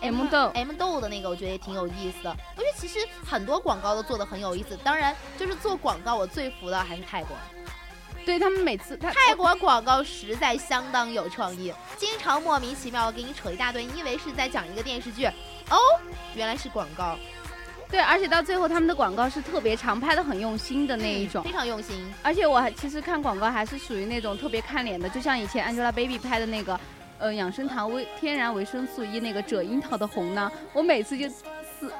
[0.00, 2.30] ，M 豆，M 豆的那个，我觉得也挺有意思的。
[2.56, 4.74] 我觉得其实很多广告都做的很有意思。
[4.82, 7.36] 当然，就是做广告我最服的还是泰国。
[8.28, 15.24] 对他们每次，泰国广告实在相当有创意，经常莫名其妙给你扯一大堆，你以为是在讲一个电视剧，
[15.70, 15.78] 哦，
[16.34, 17.18] 原来是广告。
[17.88, 22.06] 对，而且到最后他们的广告是特别长，拍的很用心的那一种，非常用心。
[22.22, 26.78] 而且我还其实看广告还是属于那种特别看脸的，就像以前 Angelababy 拍的那个，
[27.16, 31.26] 呃，养生堂维天然维生素 E 那个褶樱桃的红呢，我每次就。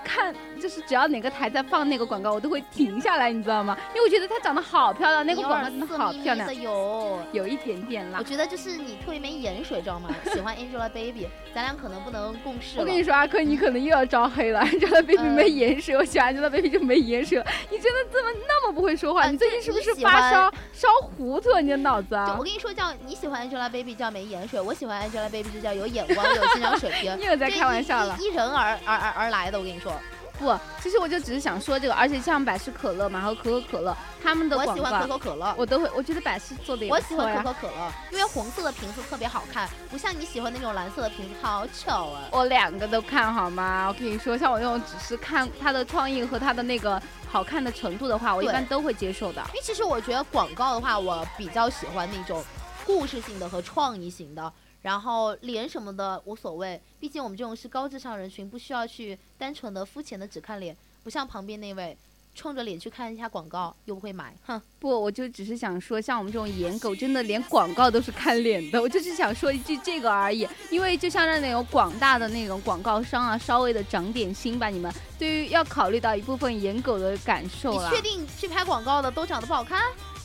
[0.02, 3.76] 看，就是只要哪个台在放那个广告，我都会停下来，你知道吗？
[3.94, 6.54] 因为我觉得她长得好漂亮，那个广告真的好漂亮。
[6.54, 8.18] 有有一点点辣。
[8.18, 10.08] 我觉得就是你特别没盐水，知道吗？
[10.32, 12.76] 喜欢 Angelababy， 咱俩可能不能共事。
[12.78, 14.60] 我跟你说，阿珂，你可能又要招黑了。
[14.66, 17.42] Angelababy 没盐水，我喜欢 Angelababy 就没盐水。
[17.70, 19.28] 你真的这么那么不会说话？
[19.30, 21.62] 你最近是不是发烧烧糊涂了？
[21.62, 22.34] 你的脑子啊！
[22.38, 27.16] 我跟你说，叫你喜欢 Angelababy 叫没盐水，我喜欢 Angelababy 就叫有眼光、有欣赏水 平。
[27.18, 28.16] 你又在开玩笑了。
[28.20, 29.92] 依人而而而而来的，我跟你说。
[30.38, 42.22] 不，其实我就只是想说这个，而且像百事可乐嘛，还有可口可乐，他们的我喜欢可口可乐，我都会，我觉得百事做的也我喜欢可口可乐，因为红色的瓶子特别好看，不像你喜欢那种蓝色的瓶子，好丑啊。
[42.30, 43.88] 我两个都看好吗？
[43.88, 49.42] 我跟你说，像我这种只是看它的创意和它的那个好看的程度的话，我一般都会接受的。
[49.48, 52.44] 因为其实我觉得广告的话，我比较喜欢那种
[52.86, 54.52] 故事性的和创意型的。
[54.82, 61.96] 然后脸什么的无所谓，毕竟我们这种是高智商人群，不需要去单纯的、肤浅的只看脸，不像旁边那位
[62.34, 64.60] 冲着脸去看一下广告，又不会买，哼。
[64.78, 68.80] 不，我就只是想说，像我们这种颜狗，真的连广告都是看脸的。
[68.80, 77.90] 我就是想说一句这个而已，因为就像让那种广大的那种广告商啊，稍微的长点心吧，你们对于要考虑到一部分颜狗的感受了。
[77.90, 79.82] 你确定去拍广告的都长得不好看？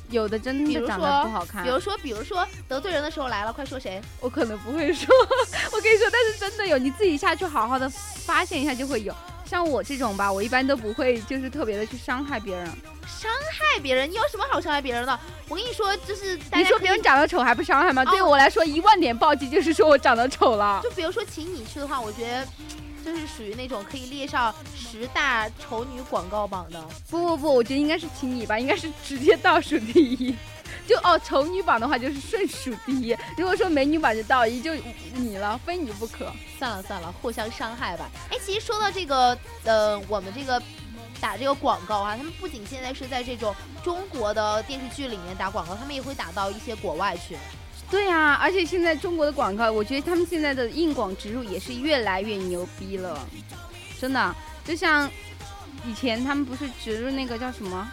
[0.10, 1.64] 有的真的长得不好看。
[1.64, 4.02] 比如说，比如说得罪人的时候来了，快说谁？
[4.20, 5.08] 我可能不会说，
[5.72, 9.14] 我跟你说，但是真的有，你自己下去好好的发现一下就会有。
[9.46, 12.66] 像我这种吧，我一般都不会，就是特别的去伤害别人。
[13.06, 14.10] 伤害别人？
[14.10, 15.20] 你有什么好伤害别人的？
[15.48, 18.04] 我跟你说，就是你说别人长得丑还不伤害吗？
[18.06, 20.80] 对我来说，一万点暴击就是说我长得丑了。
[20.82, 22.48] 就比如说请你去的话，我觉得
[23.04, 26.82] 就是属于那种可以列上十大丑女广告榜的。
[27.10, 30.36] 不不不，我觉得应该是请你吧，应该是直接倒数第一。
[30.88, 33.16] 就哦，丑女榜的话就是顺数第一。
[33.38, 34.74] 如果说美女榜就倒一，就
[35.14, 36.32] 你了，非你不可。
[36.60, 38.10] 算了算了，互相伤害吧。
[38.30, 40.62] 哎，其实说到这个，呃，我们这个
[41.22, 47.38] 打这个广告啊，他们不仅现在是在这种中国的电视剧里面打广告，他们也会打到一些国外去。
[47.94, 53.24] 对呀，而且现在中国的广告，我觉得他们现在的硬广植入也是越来越牛逼了。
[54.02, 54.36] 真的，
[54.66, 55.08] 就像
[55.86, 57.88] 以前他们不是植入那个叫什么？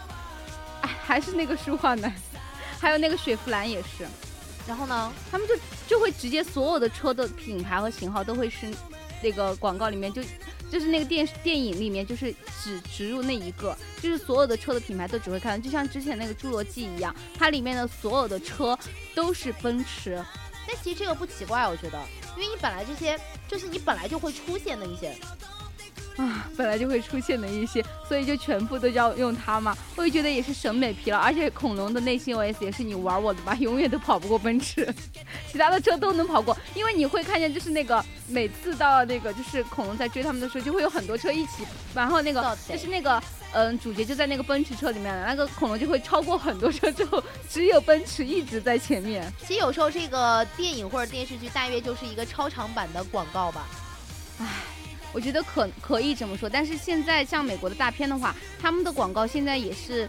[0.81, 2.11] 哎， 还是那个舒化奶。
[2.81, 4.09] 还有那个雪佛兰也是，
[4.67, 5.55] 然后呢，他们就
[5.87, 8.75] 就会直接所有的车的品牌和型号都会是
[9.23, 10.23] 那个广告里面就
[10.71, 18.79] 就是那个电视电影里面就是只植入那一个，就是所有的车的品牌都只会看，就像之前那个侏罗纪一样，它里面的所有的车
[19.15, 20.25] 都是奔驰。
[20.67, 21.99] 但其实这个不奇怪，我觉得，
[22.37, 23.19] 因为你本来这些
[23.49, 25.15] 就是你本来就会出现的一些。
[26.17, 29.77] 啊，本来就会出现的一些，所以就全部都要用它嘛。
[29.97, 34.93] 我就觉得也是审美疲劳，而且恐龙的内心 OS 也是你玩我的吧， 永远都跑不过奔驰，
[35.51, 36.57] 其他的车都能跑过。
[36.75, 49.33] 因为你会看见，就是那个每次到那个就是恐龙在追他们的时候，就会有很多车一起，然后那个就是那个嗯主角就在那个奔驰车里面，那个恐龙就会超过很多车之后，只有奔驰一直在前面。
[49.41, 53.90] 其实有时候这个电影或者电视剧大约就是一个超长版的广告吧，唉。
[55.13, 60.09] 我觉得可可以这么说，但是现在像美国的大片的话，他们的广告现在也是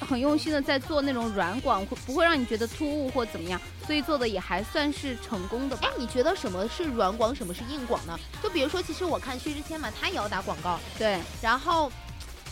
[0.00, 3.60] 很用心的在做那种软广，会不会让你觉得突兀或怎么样？
[3.86, 5.76] 所以做的也还算是成功的。
[5.82, 8.18] 哎，你觉得什么是软广，什么是硬广呢？
[8.42, 11.90] 就比如说，其实我看薛之谦嘛，他也要打广告，对，然后。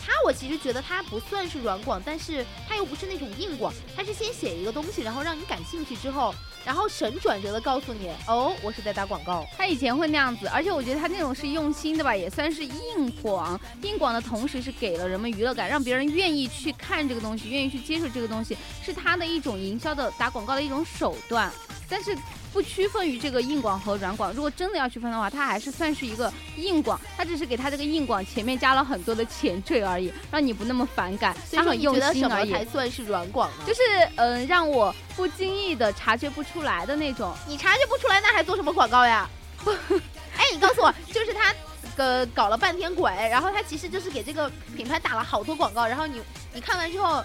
[0.05, 6.35] 他我其实觉得他不算是软广，但是他又不是那种硬广，他是先写一个东西，然后让你感兴趣之后，
[6.65, 9.45] 然后神转折的告诉你，哦，我是在打广告。
[9.57, 13.59] 他以前会那样子，而且我觉得他那种是用心的吧，也算是硬广。
[13.81, 21.51] 硬广的同时是给了人们娱乐感，让别人愿意去看这个东西，愿意去接受这个东西，是他的一种营销的打广告的一种手段。
[21.93, 22.17] 但是
[22.51, 31.37] 不区分于这个硬广和软广，如果真的要区分的话，它还是算是一个硬广，它只是给它这个硬广前面加了很多的前缀而已，让你不那么反感。
[31.51, 32.51] 它很用心而已。
[32.51, 33.65] 才算是软广呢？
[33.67, 33.81] 就是
[34.15, 37.31] 嗯，让我不经意的察觉不出来的那种。
[37.47, 39.29] 你察觉不出来，那还做什么广告呀？
[40.35, 41.53] 哎，你告诉我，就是他
[41.97, 46.19] 呃搞了半天鬼，然后他其实就是给这个品牌打了好多广告，然后你
[46.55, 47.23] 你看完之后。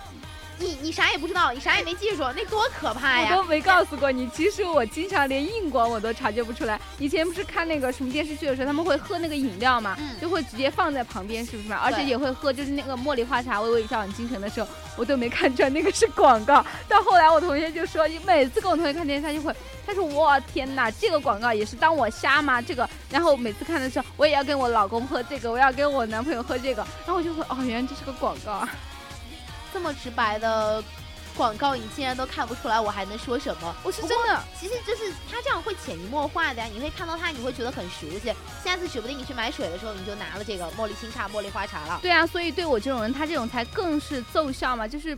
[0.59, 3.29] 你你啥也不知道，你啥也没记住，那多可怕呀！
[3.31, 6.81] 我都没告诉过你，其实我经常连硬广我都察觉不出来。
[6.99, 11.77] 以前不是看那个什么电视剧的时候，他们会喝那个饮料嘛，就会直接放在旁边，是不是嘛？
[11.77, 16.65] 而且也会喝，就是那个茉莉花茶，微微一笑很倾城的时候，我都没看出来那个是广告。
[16.89, 19.55] 到后来我同学就说，你每次跟我同学看电视，他就会，
[19.87, 22.61] 他说我天哪，这个广告也是当我瞎吗？
[22.61, 28.69] 这个，然后每次看的时候，我也要跟我老公喝这个，我要跟我男朋友喝这个，然后我就会，哦，原来这是个广告啊。
[29.73, 30.83] 这么直白的
[31.37, 33.75] 广告，你竟然都看不出来，我还能说什么？
[33.85, 38.35] 我是真的，其实就是他这样会潜移默化的呀，你会看到他，你会觉得很熟悉。
[38.65, 41.99] 下次指不定你去买水的时候，你就拿了这个茉莉清茶、茉莉花茶了。
[42.03, 45.17] 对啊，所以对我这种人，他这种才更是奏效嘛，就是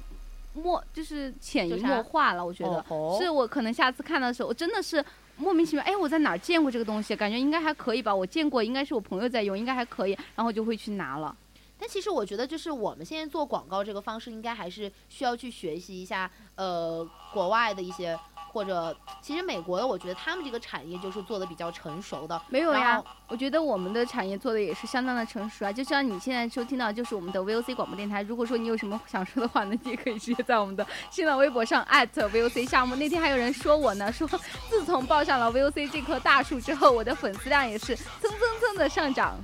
[0.53, 2.45] 默，就是潜移默化了。
[2.45, 2.85] 我觉得
[3.19, 5.03] 是我可能下次看的时候，我真的是
[5.37, 7.17] 莫名其妙，哎，我在哪儿见过这个东西？
[7.17, 8.15] 感觉应该还可以吧？
[8.15, 11.35] 我见过，应该是我朋友在用，应该还可以，然后就会去拿了。
[11.81, 18.19] 但其实我觉得，就是我们现在做广告这个方式，应该还是需要去学习一下，呃，国外的一些，
[18.53, 22.41] 或者其实美国的，我觉得他们这个产业就是做的比较成熟的。
[22.49, 25.73] 没有呀，我觉得我们的产业做的也是相当的成熟啊。
[25.73, 32.95] 就像你现在收听到就是我们的 VOC 广播电台，如果说你有什么想说的话呢，你也可以直接在我们的新浪微博上 @VOC 项目。
[32.97, 34.29] 那天还有人说我呢，说
[34.69, 39.39] 自从抱上了 VOC 这棵大树之后，我的粉丝量也是蹭蹭蹭的上涨。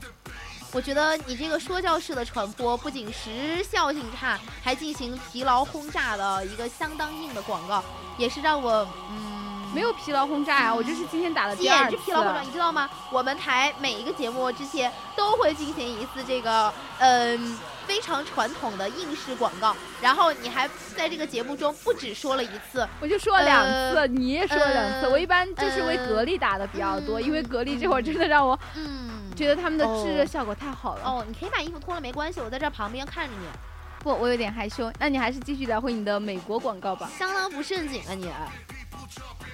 [0.77, 7.83] 我觉得你这个说教式的传播不仅时效性差，还进行疲劳轰炸的一个相当硬的广告，
[8.19, 11.97] 也是让我嗯没有疲劳轰炸啊，我就是今天打了第二次。
[11.97, 12.91] 疲劳轰炸，你知道吗？
[13.11, 23.65] 我们台每一个节目之前都会进行一次这个嗯非常传统的应试广告，然后你还在这个节目中不止说了一次，我就说了两
[23.95, 25.07] 次，你也说了两次。
[25.07, 31.03] 呃我一般就是为格力打的比较多，嗯因为格力这会儿真的让我嗯，觉得他们的哦制热效果太好了。
[31.05, 33.47] 哦，你可以把衣服脱了没关系，我在这旁边看着你，
[34.03, 34.91] 不，我有点害羞。
[34.99, 38.31] 那你还是继续聊回你的美国广告吧，相当不正经啊你。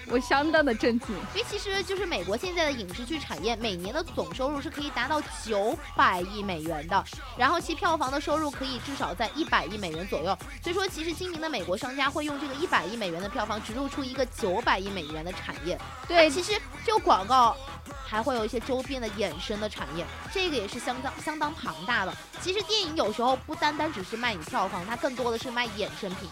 [0.08, 1.08] 我相当的震惊。
[1.34, 7.04] 因为其实就是美国现在的影视剧产业，每年的总收入是可以达到九百亿美元的，
[7.36, 10.36] 然后其票房的收入可以至少在一百亿美元左右。
[10.62, 15.78] 所以说，其实精明的美国商家会用这个一百亿美元的票房植入出一个九百亿美元的产业。
[16.06, 17.56] 对，其实就广告
[18.04, 22.12] 还会有一些周边的衍生的产业，这个也是相当相当庞大的。
[22.40, 26.28] 其实电影有时候不单单只是卖你票房，它更多的是卖衍生品。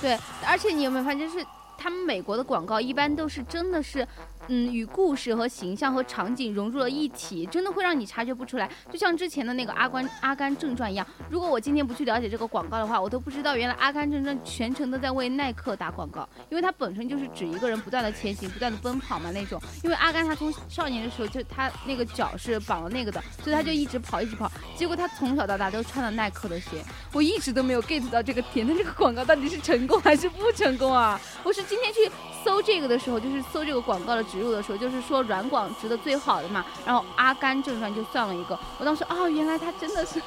[0.00, 1.44] 对，而且你有没有发现，是
[1.82, 4.06] 他们美国的广告一般都是真的是，
[4.48, 8.68] 嗯，与故事和形象和场景融入了一体，真的会让你察觉不出来。
[8.90, 19.60] 就像之前的那个《阿甘阿甘正传》一样，如果我今天不去了解这个广告的话，我都不知道原来《阿甘正传》全程都在为耐克打广告，因为它本身就是指一个人不断的前行、不断的奔跑嘛那种。
[19.84, 26.82] 因为阿甘他从少年的时候就他那个脚是绑了那个的，所以他就一直跑一直跑，结果他从小到大都穿了耐克的鞋。
[27.12, 31.20] 我一直都没有 get 到这个点，但这个广告到底是成功还是不成功啊？
[31.44, 32.10] 我是今天去
[32.44, 40.20] 搜这个的时候，就是搜这个广告的植入的时候，就是说软广植的最好的嘛，然后《阿甘正传》就算了一个，我当时哦，原来他真的是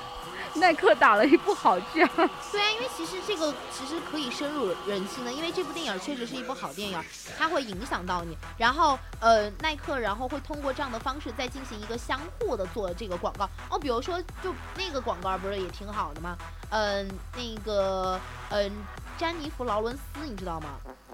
[0.53, 2.09] 耐克打了一部好剧啊！
[2.51, 7.01] 对啊，因为其实这个其实可以深入人心的，因为这部电影确实是一部好电影，
[7.37, 8.37] 它会影响到你。
[8.57, 16.37] 然后呃，耐克然后会通过这样的方式再进行一个相互的做这个广告哦，比如说就那个广告不是也挺好的吗？
[16.69, 18.71] 嗯、那个嗯、
[19.17, 20.69] 詹妮弗劳伦斯你知道吗？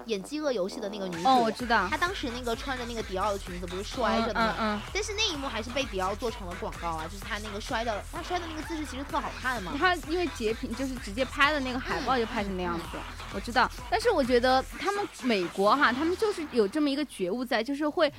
[0.06, 4.54] 演《饥饿游戏》的那个女主，哦，我知道，她当时那个穿着那个迪奥的裙子不是摔着的吗？
[4.58, 9.78] 嗯嗯但是那一幕还是被迪奥做成了广告啊，就是她那个摔的，她摔的那个姿势其实特好看嘛嗯，。
[9.78, 12.98] 他因为截屏就是直接拍的那个海报就拍成那样子，
[13.34, 13.70] 我知道。
[13.90, 18.12] 但是我觉得他们美国哈，他们就是有这么一个觉悟在，就是会。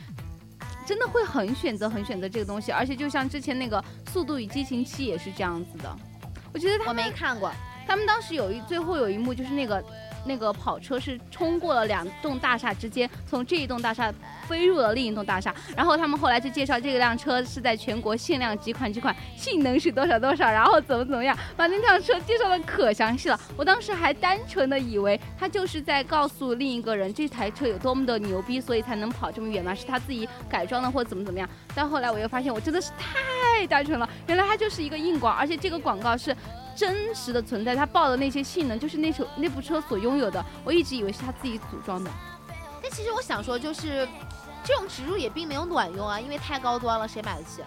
[0.86, 3.82] 真的会很选择很选择这个东西，而且就像之前那个
[4.12, 5.98] 《速度与激情七》也是这样子的。
[6.54, 7.50] 我觉得他我们没看过，
[7.88, 9.82] 他们当时有一最后有一幕就是那个
[10.26, 14.14] 那个跑车是冲过了两栋大厦之间，从这一栋大厦
[14.48, 23.40] 飞入了另一栋大厦，然后他们后来就介绍这个辆车是在全国限量几款几款，性能是多少多少，然后怎么怎么样，把那辆车介绍的可详细了。
[23.58, 31.48] 我当时还单纯的以为他就是在告诉另一个人这台车有多么的牛逼，所以才能跑这么远嘛，是他自己改装的或怎么怎么样。
[31.76, 36.36] 但后来我又发现我真的是太单纯了，原来它就是一个硬广，而且这个广告是。
[36.76, 42.10] 真实的存在，他报的那些性能就是那首那部车所拥有的，我一直以为是他自己组装的。
[42.82, 44.08] 但其实我想说，就是
[44.64, 47.62] 这种植入也并没有卵用啊，因为太高端了，谁买得起？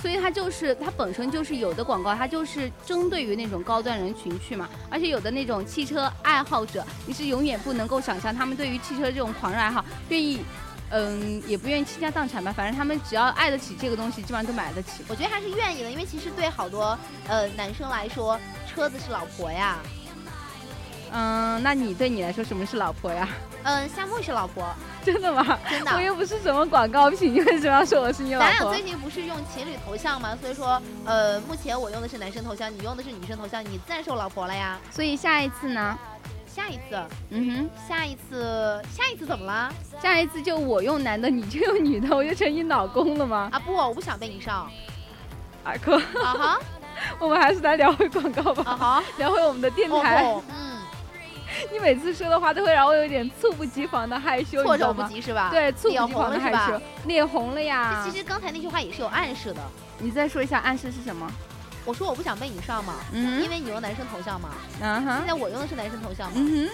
[0.00, 10.40] 所以它就是它本身就是有的广告，它就是针对于那种高端人群去嘛，而且有的那种汽车爱好者，你是永远不能够想象他们对于汽车这种狂热爱好，愿意，
[10.92, 15.02] 嗯，也不愿意倾家荡产吧，反正他们只要爱得起这个东西，基本上都买得起。
[15.08, 18.38] 我觉得还是愿意的，因为其实对好多呃男生来说，
[18.68, 19.78] 车子是老婆呀，
[21.10, 23.26] 嗯，那你对你来说什么是老婆呀？
[23.64, 24.66] 嗯、夏沫是老婆，
[25.04, 25.58] 真的吗？
[25.70, 26.00] 真的我。
[26.00, 28.82] 又不是什么广告品，你为什么要说我是你老婆咱俩最？
[28.82, 30.36] 近不是用情侣头像吗？
[30.40, 34.80] 所以说，呃，目前我用的是男生头像，你用的是女生头像，你自然是我老婆了呀。
[34.90, 35.96] 所以下一次呢？
[36.54, 39.72] 下一次，嗯哼下一次，下一次怎么了？
[40.02, 43.48] 下一次就我用男的，你就用女的，我就成你老公了吗？
[43.50, 44.70] 啊不，我不想被你上。
[45.64, 46.58] 二哥，啊哈，
[47.18, 50.24] 我们还是来聊回广告吧，啊哈，聊回我们的电哦台。
[50.24, 50.82] 吼，嗯，
[51.72, 54.92] 你每次说的话都会让我有点猝不及防的害羞，措手？
[54.92, 55.48] 不及是吧？
[55.50, 58.14] 对，猝不及防的害羞，脸红了呀其。
[58.14, 59.60] 实刚才那句话也是有暗示的。
[59.98, 61.30] 你再说一下暗示是什么？
[61.84, 66.68] 我说我不想被你上嘛，嗯因为你用男生头像嘛，现嗯哼，在我用的是男生头像嘛，嗯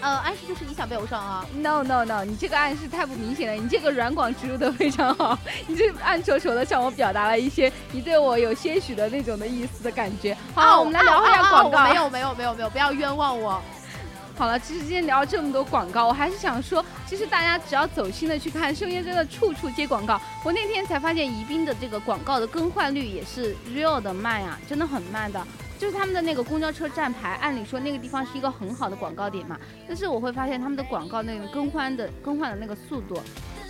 [0.00, 1.46] 呃，暗示就是你想被我上啊。
[1.54, 5.38] ，no no no，你这个暗示太不明显了，你这个软广植入的非常好，
[5.68, 10.36] 你这暗戳戳的向我表达了一些你对我有些许的那种的意思的感觉。
[10.54, 11.78] 好，我们来聊一下广告。
[11.78, 13.62] 哦没有没有没有没有，不要冤枉我。
[14.42, 20.20] 好了，其实今天聊了这么多广告，我还是想说，其实大家只要走心的去看，生鲜真的处处接广告。
[20.42, 25.40] 我那天才发现，宜宾的这个广告的更换率也是 real 的慢呀，真的很慢的。
[25.78, 33.22] 就是他们的那个公交车站牌，按理说那个地方是一个很好的广告点嘛，但是我会发现他们的广告那个更换的更换的那个速度，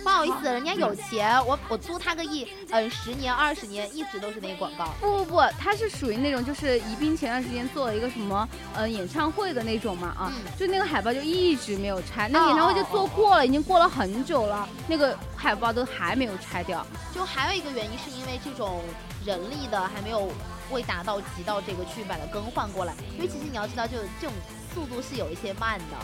[0.03, 4.89] 不好意思，人家有钱，我我租他个亿，嗯，十年二十年一直都是那个广告。
[4.99, 16.85] 不不不，他是属于那种就是宜宾前段时间做了一个什么呃演唱会的那种嘛啊，嗯就那个海报就一直没有拆，那个演唱会就做过了，已经过了很久了，那个海报都还没有拆掉。
[17.15, 18.81] 就还有一个原因是因为这种
[19.25, 20.29] 人力的还没有
[20.69, 24.33] 未达到及到这个去把它更换过来，因为其实你要知道，就这种
[24.73, 25.97] 速度是有一些慢的。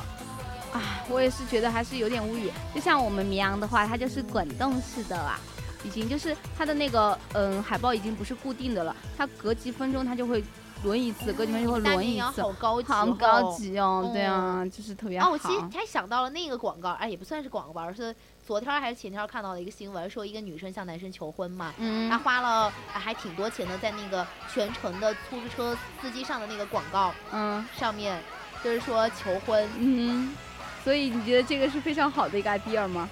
[0.74, 2.52] 啊，我也是觉得还是有点无语。
[2.74, 5.40] 就像我们绵阳的话，它就是滚动式的啦，
[5.84, 10.44] 已经就是它的那个嗯海报已经不是固定的了，它隔几分钟它就会
[10.84, 12.42] 轮一次，隔几分钟就会轮一次。
[12.42, 15.32] 好高级好哦，高级哦，嗯对啊，就是特别啊，好。
[15.32, 18.16] 我其实还想到了那个广告，哎，也不算是广告吧，而是
[18.46, 28.22] 昨天还是前天看到的一个新闻，说一个女生向男生求婚嘛，嗯她花了啊还挺多钱的，在那个全程的出租车司机上的那个广告嗯上面，
[28.64, 29.68] 就是说求婚。
[29.78, 30.36] 嗯，
[30.84, 33.08] 所以你觉得这个是非常好的一个 idea 吗？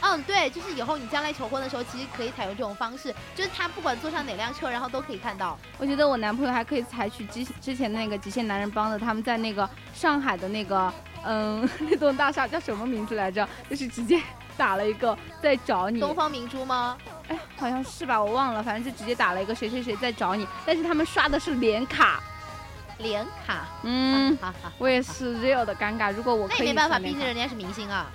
[0.00, 5.58] 嗯，对，就是以后你将来求婚的时候，其实可以采用这种方式，就是他不管坐上哪辆车，然后都可以看到。
[5.76, 10.92] 我觉得我男朋友还可以采取之之前的那个极限男人帮的，他们在那个上海的那个
[11.24, 13.46] 嗯 那栋大厦叫什么名字来着？
[13.68, 14.22] 就是直接
[14.56, 16.96] 打了一个在找你，东方明珠吗？
[17.26, 22.22] 哎好像是吧，我忘了，反正就直接打了一个谁谁谁在找你，但是他们刷的是连卡，
[22.98, 24.36] 连卡，嗯。
[24.40, 24.72] 好好。
[24.78, 28.10] 我也是 real 的尴尬，如果我可以那也没办法，毕竟人家是明星啊。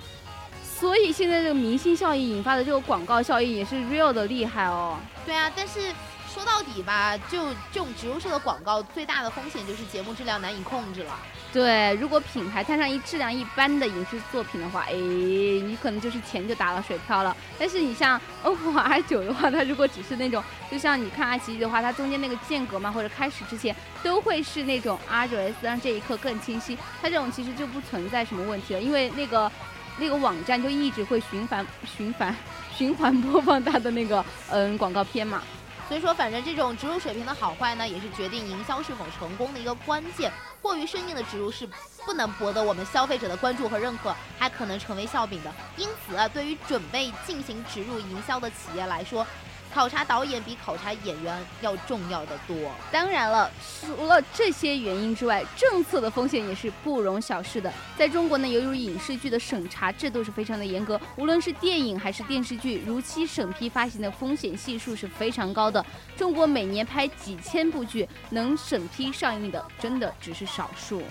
[0.62, 4.98] 所以现在这个明星效应引发的这个广告效应也是 real 的厉害哦。
[5.24, 5.92] 对啊，但是
[6.34, 11.16] 说到底吧，就这种植入式的广告，最大的风险就是节目质量难以控制了。
[11.52, 17.36] 对，如果品牌摊上一质量一般的影视作品的话，哎，你可能就是钱就打了水漂了。
[17.56, 26.76] 但是你像 OPPO R 9的话，它如果只是那种，就像你看爱奇艺的话，它中间那个间隔嘛，或者开始之前都会是那种 R 9 S，让这一刻更清晰。
[27.00, 29.50] 它这种其实就不存在什么问题了，因为那个
[29.98, 31.64] 那个网站就一直会循环
[31.96, 32.34] 循环
[32.76, 35.40] 循环播放它的那个嗯广告片嘛。
[35.86, 40.32] 所以说，反正这种植入水平的好坏呢，也是决定营销是否成功的一个关键。
[40.62, 41.68] 过于生硬的植入是
[42.06, 45.52] 不能博得我们消费者的关注和认可，还可能成为笑柄的。
[45.76, 49.26] 因此啊，对于准备进行植入营销的企业来说，
[49.74, 52.56] 考察导演比考察演员要重要的多。
[52.92, 53.50] 当然了，
[53.80, 57.72] 除了这些原因之外，政策的风险也是不容小视的。
[57.98, 65.84] 在中国呢，由于影视剧的审查制度是非常的严格，无论是电影还是电视剧，如期审批发行的风险系数是非常高的。
[66.16, 71.02] 中国每年拍几千部剧，能审批上映的真的只是少数。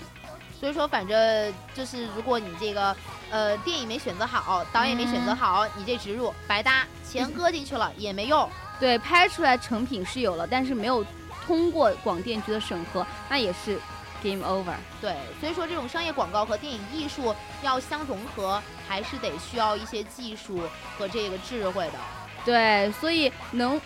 [0.64, 2.96] 所以说，反正就是如果你这个
[3.28, 8.48] 呃电影没选择好，导演没选择好，你这植入白搭，钱搁进去了也没用。
[8.80, 11.04] 对，拍出来成品是有了，但是没有
[11.44, 13.78] 通过广电局的审核，那也是
[14.22, 14.72] game over。
[15.02, 18.58] 对，所以说这种商业广告和电影艺术要相融合，
[18.88, 20.62] 还是得需要一些技术
[20.96, 21.98] 和这个智慧的。
[22.42, 23.78] 对，所以能，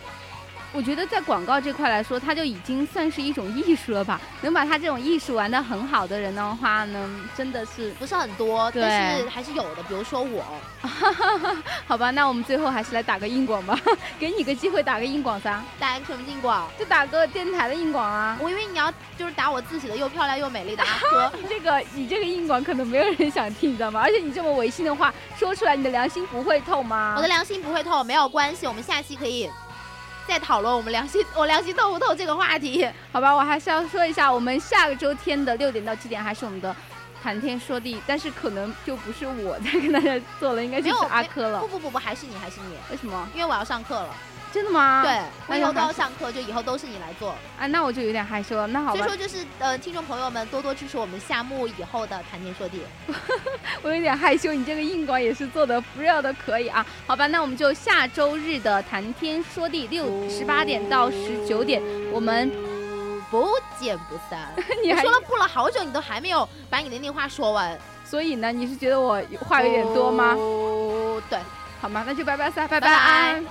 [0.72, 4.20] 我觉得在广告这块来说，它就已经算是一种艺术了吧。
[4.42, 9.82] 能把它这种艺术玩得很好的人的话呢，真的是不是很多，但是还是有的。
[9.88, 10.44] 比如说我，
[11.86, 12.10] 好吧。
[12.10, 13.78] 那我们最后还是来打个硬广吧，
[14.20, 16.68] 给你个机会打个硬广噻，打个什么硬广？
[16.78, 18.36] 就打个电台的硬广啊。
[18.40, 21.32] 我以为你要就是打我自己的又漂亮又美丽的阿珂。
[21.48, 24.00] 这个你这个硬广可能没有人想听，你知道吗？
[24.02, 27.14] 而且你这么违心的话说出来，你的良心不会痛吗？
[27.16, 29.50] 我的良心不会痛，没有关系，我们下期可以
[30.28, 32.86] 再讨论我们良心我良心透不透这个话题。
[33.10, 36.76] 好吧，我还是要说一下，我们下个周天的六点到七点还是我们的
[37.22, 41.66] 谈天说地，但是可能就不是我在跟大家做了，应该就是阿珂了不。
[41.68, 43.26] 不不不，还是你还是你，为什么？
[43.34, 44.14] 因为我要上课了。
[44.52, 45.02] 真的吗？
[45.02, 47.30] 对，我以后都要上课，就以后都是你来做。
[47.58, 48.66] 啊，那我就有点害羞了。
[48.68, 52.80] 那好吧所以说，就是呃，听众朋友们多多支持我们夏目以后的谈天说地。
[53.82, 54.52] 我有点害羞。
[54.52, 56.84] 你这个硬广也是做的 real 的可以啊。
[57.06, 61.82] 好吧，那我们就下周日的谈天说地六十八点到十九点，
[62.12, 62.50] 我们
[63.30, 63.46] 不
[63.78, 64.52] 见不散。
[64.82, 70.34] 你说了不了好久，你都还没有把你的那话说完，所以呢，你是觉得我话有点多吗？
[70.36, 71.38] 哦对。
[71.80, 72.02] 好吗？
[72.04, 73.42] 那就拜拜撒，拜拜拜拜